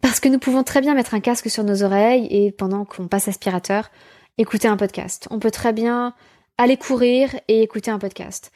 [0.00, 3.08] Parce que nous pouvons très bien mettre un casque sur nos oreilles et pendant qu'on
[3.08, 3.90] passe aspirateur,
[4.38, 5.28] écouter un podcast.
[5.30, 6.14] On peut très bien
[6.56, 8.52] aller courir et écouter un podcast.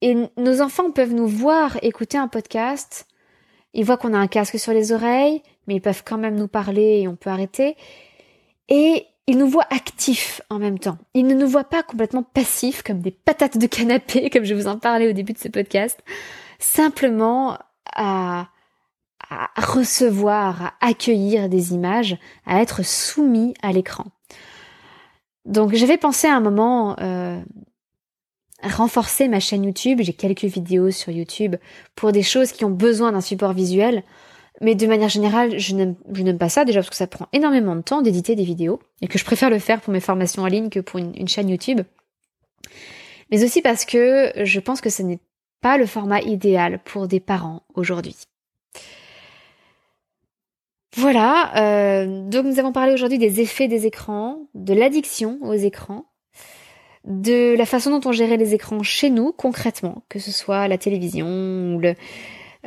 [0.00, 3.06] Et nos enfants peuvent nous voir écouter un podcast.
[3.74, 6.48] Ils voient qu'on a un casque sur les oreilles, mais ils peuvent quand même nous
[6.48, 7.76] parler et on peut arrêter.
[8.68, 10.98] Et ils nous voient actifs en même temps.
[11.14, 14.66] Ils ne nous voient pas complètement passifs comme des patates de canapé, comme je vous
[14.66, 16.02] en parlais au début de ce podcast.
[16.58, 17.58] Simplement
[17.94, 18.48] à
[19.56, 22.16] recevoir, à accueillir des images,
[22.46, 24.06] à être soumis à l'écran.
[25.44, 27.40] Donc j'avais pensé à un moment euh,
[28.62, 30.00] renforcer ma chaîne YouTube.
[30.02, 31.56] J'ai quelques vidéos sur YouTube
[31.94, 34.02] pour des choses qui ont besoin d'un support visuel.
[34.60, 37.82] Mais de manière générale, je n'aime pas ça déjà parce que ça prend énormément de
[37.82, 40.68] temps d'éditer des vidéos et que je préfère le faire pour mes formations en ligne
[40.68, 41.80] que pour une chaîne YouTube.
[43.30, 45.20] Mais aussi parce que je pense que ce n'est
[45.60, 48.16] pas le format idéal pour des parents aujourd'hui.
[50.96, 56.06] Voilà, euh, donc nous avons parlé aujourd'hui des effets des écrans, de l'addiction aux écrans,
[57.04, 60.78] de la façon dont on gérait les écrans chez nous concrètement, que ce soit la
[60.78, 61.26] télévision
[61.76, 61.94] ou le,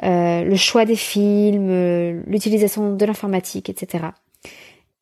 [0.03, 4.05] euh, le choix des films, euh, l'utilisation de l'informatique, etc.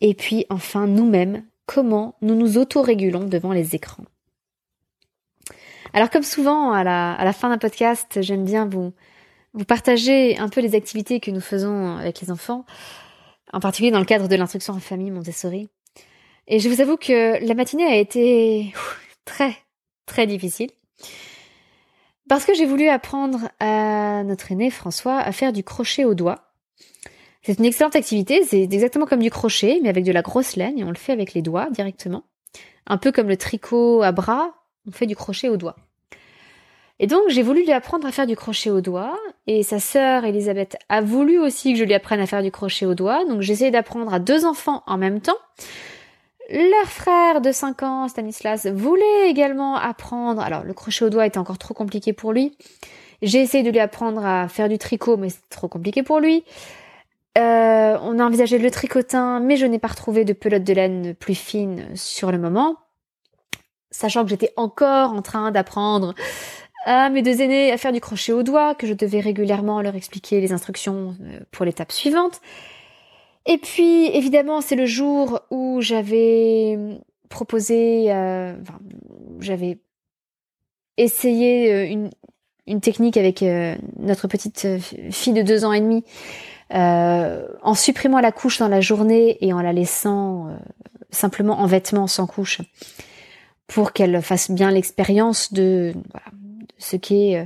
[0.01, 4.05] Et puis enfin nous-mêmes, comment nous nous autorégulons devant les écrans.
[5.93, 8.93] Alors comme souvent à la, fin d'un podcast, j'aime bien vous,
[9.53, 12.65] vous partager un peu les activités que nous faisons avec les enfants
[13.51, 15.69] en particulier dans le cadre de l'instruction en famille Montessori.
[16.47, 18.73] Et je vous avoue que la matinée a été
[19.25, 19.55] très,
[20.05, 20.69] très difficile.
[22.29, 26.53] Parce que j'ai voulu apprendre à notre aîné François à faire du crochet au doigt.
[27.41, 30.77] C'est une excellente activité, c'est exactement comme du crochet, mais avec de la grosse laine,
[30.77, 32.23] et on le fait avec les doigts directement.
[32.85, 34.53] Un peu comme le tricot à bras,
[34.87, 35.75] on fait du crochet au doigt.
[36.99, 39.17] Et donc j'ai voulu lui apprendre à faire du crochet au doigt
[39.47, 42.85] et sa sœur Elisabeth a voulu aussi que je lui apprenne à faire du crochet
[42.85, 43.25] au doigt.
[43.25, 45.37] Donc j'ai essayé d'apprendre à deux enfants en même temps.
[46.51, 50.41] Leur frère de 5 ans, Stanislas, voulait également apprendre.
[50.41, 52.57] Alors le crochet au doigt était encore trop compliqué pour lui.
[53.21, 56.43] J'ai essayé de lui apprendre à faire du tricot, mais c'est trop compliqué pour lui.
[57.37, 61.13] Euh, on a envisagé le tricotin, mais je n'ai pas retrouvé de pelote de laine
[61.13, 62.77] plus fine sur le moment.
[63.91, 66.15] Sachant que j'étais encore en train d'apprendre
[66.85, 69.95] à mes deux aînés à faire du crochet au doigt, que je devais régulièrement leur
[69.95, 72.41] expliquer les instructions euh, pour l'étape suivante.
[73.45, 76.77] Et puis, évidemment, c'est le jour où j'avais
[77.29, 78.79] proposé, euh, enfin,
[79.39, 79.79] j'avais
[80.97, 82.07] essayé euh,
[82.65, 83.43] une, technique avec
[83.97, 84.67] notre petite
[85.09, 86.03] fille de deux ans et demi,
[86.71, 90.55] en supprimant la couche dans la journée et en la laissant
[91.09, 92.61] simplement en vêtements sans couche,
[93.65, 95.93] pour qu'elle fasse bien l'expérience de,
[96.79, 97.45] ce qu'est euh,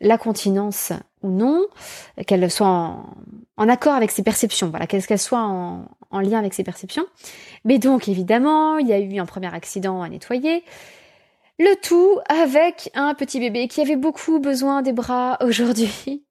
[0.00, 0.92] la continence
[1.22, 1.66] ou non,
[2.26, 2.96] qu'elle soit
[3.56, 7.04] en accord avec ses perceptions, voilà, qu'elle soit en, en lien avec ses perceptions.
[7.64, 10.64] Mais donc évidemment, il y a eu un premier accident à nettoyer.
[11.58, 16.24] Le tout avec un petit bébé qui avait beaucoup besoin des bras aujourd'hui.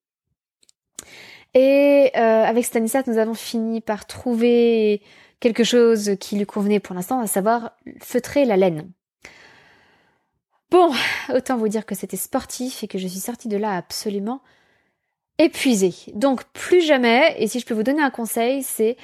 [1.53, 5.01] Et euh, avec Stanislas, nous avons fini par trouver
[5.39, 8.91] quelque chose qui lui convenait pour l'instant, à savoir feutrer la laine.
[10.71, 10.93] Bon,
[11.33, 14.41] autant vous dire que c'était sportif et que je suis sortie de là absolument
[15.39, 15.95] épuisée.
[16.13, 18.97] Donc plus jamais, et si je peux vous donner un conseil, c'est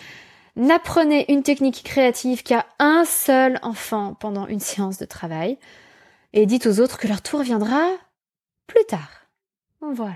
[0.55, 5.57] n'apprenez une technique créative qu'à un seul enfant pendant une séance de travail
[6.33, 7.89] et dites aux autres que leur tour viendra
[8.67, 9.27] plus tard.
[9.81, 10.13] Voilà.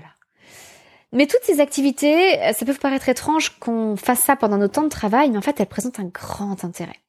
[1.12, 4.88] Mais toutes ces activités, ça peut paraître étrange qu'on fasse ça pendant nos temps de
[4.88, 7.00] travail, mais en fait, elles présentent un grand intérêt.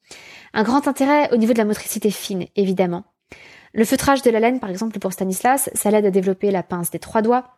[0.53, 3.03] Un grand intérêt au niveau de la motricité fine, évidemment.
[3.73, 6.91] Le feutrage de la laine, par exemple, pour Stanislas, ça l'aide à développer la pince
[6.91, 7.55] des trois doigts,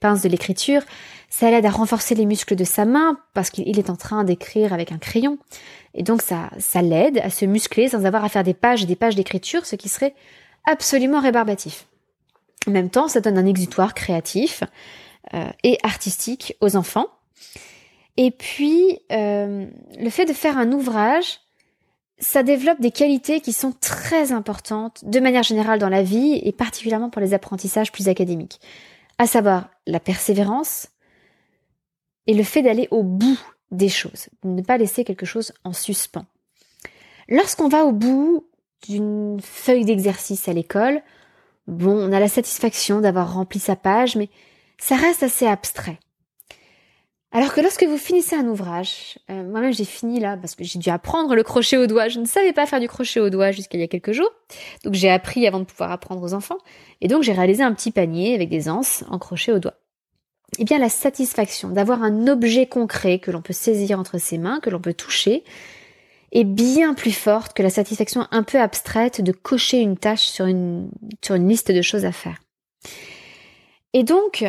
[0.00, 0.82] pince de l'écriture,
[1.28, 4.72] ça l'aide à renforcer les muscles de sa main, parce qu'il est en train d'écrire
[4.72, 5.38] avec un crayon.
[5.94, 8.86] Et donc, ça, ça l'aide à se muscler sans avoir à faire des pages et
[8.86, 10.14] des pages d'écriture, ce qui serait
[10.64, 11.86] absolument rébarbatif.
[12.66, 14.62] En même temps, ça donne un exutoire créatif
[15.34, 17.06] euh, et artistique aux enfants.
[18.16, 19.66] Et puis, euh,
[19.98, 21.40] le fait de faire un ouvrage,
[22.20, 26.52] ça développe des qualités qui sont très importantes de manière générale dans la vie et
[26.52, 28.60] particulièrement pour les apprentissages plus académiques,
[29.18, 30.88] à savoir la persévérance
[32.26, 33.40] et le fait d'aller au bout
[33.70, 36.26] des choses, de ne pas laisser quelque chose en suspens.
[37.28, 38.46] Lorsqu'on va au bout
[38.86, 41.02] d'une feuille d'exercice à l'école,
[41.66, 44.28] bon, on a la satisfaction d'avoir rempli sa page, mais
[44.78, 45.98] ça reste assez abstrait.
[47.32, 50.80] Alors que lorsque vous finissez un ouvrage, euh, moi-même j'ai fini là parce que j'ai
[50.80, 52.08] dû apprendre le crochet au doigt.
[52.08, 54.30] Je ne savais pas faire du crochet au doigt jusqu'à il y a quelques jours,
[54.84, 56.58] donc j'ai appris avant de pouvoir apprendre aux enfants,
[57.00, 59.74] et donc j'ai réalisé un petit panier avec des anses en crochet au doigt.
[60.58, 64.58] Eh bien la satisfaction d'avoir un objet concret que l'on peut saisir entre ses mains,
[64.58, 65.44] que l'on peut toucher,
[66.32, 70.46] est bien plus forte que la satisfaction un peu abstraite de cocher une tâche sur
[70.46, 70.90] une,
[71.24, 72.40] sur une liste de choses à faire.
[73.92, 74.44] Et donc,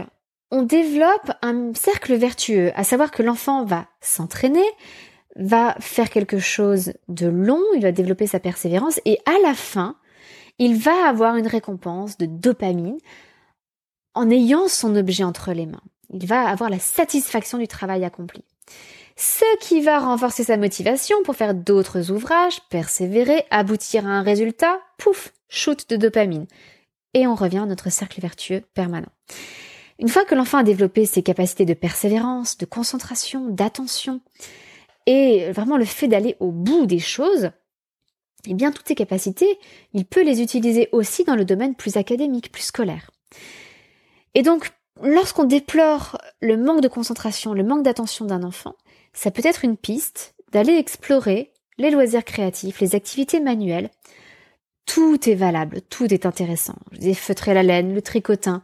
[0.52, 4.66] on développe un cercle vertueux, à savoir que l'enfant va s'entraîner,
[5.38, 9.96] va faire quelque chose de long, il va développer sa persévérance et à la fin,
[10.60, 12.98] il va avoir une récompense de dopamine
[14.14, 15.82] en ayant son objet entre les mains.
[16.10, 18.44] Il va avoir la satisfaction du travail accompli.
[19.16, 24.80] Ce qui va renforcer sa motivation pour faire d'autres ouvrages, persévérer, aboutir à un résultat,
[24.98, 26.48] pouf, shoot de dopamine.
[27.14, 29.12] Et on revient à notre cercle vertueux permanent.
[30.02, 34.20] Une fois que l'enfant a développé ses capacités de persévérance, de concentration, d'attention,
[35.06, 37.52] et vraiment le fait d'aller au bout des choses,
[38.48, 39.60] eh bien toutes ces capacités,
[39.94, 43.12] il peut les utiliser aussi dans le domaine plus académique, plus scolaire.
[44.34, 44.72] Et donc,
[45.04, 48.74] lorsqu'on déplore le manque de concentration, le manque d'attention d'un enfant,
[49.14, 53.92] ça peut être une piste d'aller explorer les loisirs créatifs, les activités manuelles.
[54.88, 56.76] Tout est valable, tout est intéressant.
[57.00, 58.64] Je feutrer la laine, le tricotin,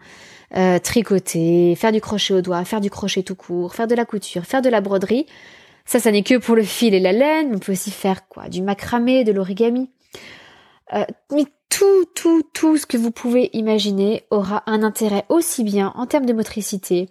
[0.56, 4.06] euh, tricoter, faire du crochet au doigt, faire du crochet tout court, faire de la
[4.06, 5.26] couture, faire de la broderie.
[5.86, 7.54] Ça, ça n'est que pour le fil et la laine.
[7.56, 9.90] On peut aussi faire quoi Du macramé, de l'origami.
[10.94, 15.94] Euh, mais tout, tout, tout ce que vous pouvez imaginer aura un intérêt aussi bien
[15.96, 17.10] en termes de motricité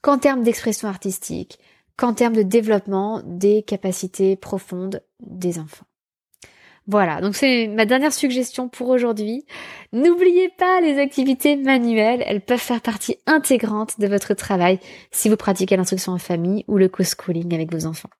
[0.00, 1.58] qu'en termes d'expression artistique,
[1.96, 5.86] qu'en termes de développement des capacités profondes des enfants.
[6.88, 9.44] Voilà, donc c'est ma dernière suggestion pour aujourd'hui.
[9.92, 14.80] N'oubliez pas les activités manuelles, elles peuvent faire partie intégrante de votre travail
[15.12, 18.10] si vous pratiquez l'instruction en famille ou le co-schooling avec vos enfants.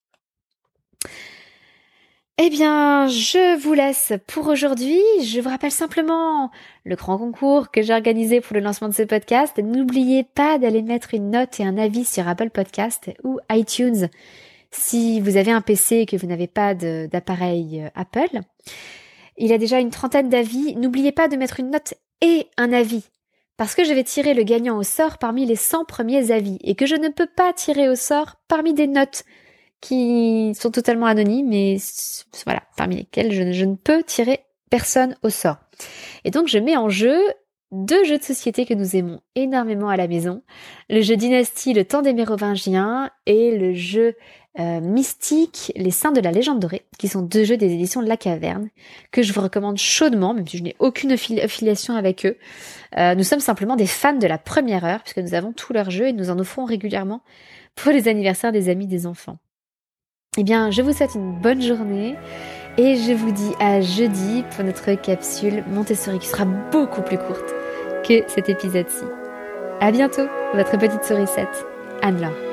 [2.38, 4.98] Eh bien, je vous laisse pour aujourd'hui.
[5.22, 6.50] Je vous rappelle simplement
[6.84, 9.58] le grand concours que j'ai organisé pour le lancement de ce podcast.
[9.58, 14.08] N'oubliez pas d'aller mettre une note et un avis sur Apple Podcast ou iTunes
[14.72, 18.40] si vous avez un PC et que vous n'avez pas d'appareil euh, Apple.
[19.36, 20.74] Il a déjà une trentaine d'avis.
[20.76, 23.04] N'oubliez pas de mettre une note et un avis.
[23.56, 26.74] Parce que je vais tirer le gagnant au sort parmi les 100 premiers avis et
[26.74, 29.24] que je ne peux pas tirer au sort parmi des notes
[29.80, 31.76] qui sont totalement anonymes mais
[32.44, 35.58] voilà, parmi lesquelles je ne peux tirer personne au sort.
[36.24, 37.18] Et donc je mets en jeu
[37.72, 40.42] deux jeux de société que nous aimons énormément à la maison.
[40.90, 44.14] Le jeu Dynastie, le temps des Mérovingiens et le jeu
[44.58, 48.08] euh, Mystique, les Saints de la Légende dorée, qui sont deux jeux des éditions de
[48.08, 48.68] la Caverne,
[49.10, 52.36] que je vous recommande chaudement, même si je n'ai aucune affiliation avec eux.
[52.98, 55.90] Euh, nous sommes simplement des fans de la première heure, puisque nous avons tous leurs
[55.90, 57.22] jeux et nous en offrons régulièrement
[57.74, 59.38] pour les anniversaires des amis des enfants.
[60.36, 62.14] Eh bien, je vous souhaite une bonne journée
[62.78, 67.54] et je vous dis à jeudi pour notre capsule Montessori qui sera beaucoup plus courte
[68.06, 69.04] que cet épisode-ci.
[69.80, 71.66] À bientôt, votre petite sourisette,
[72.02, 72.51] Anne-Laure.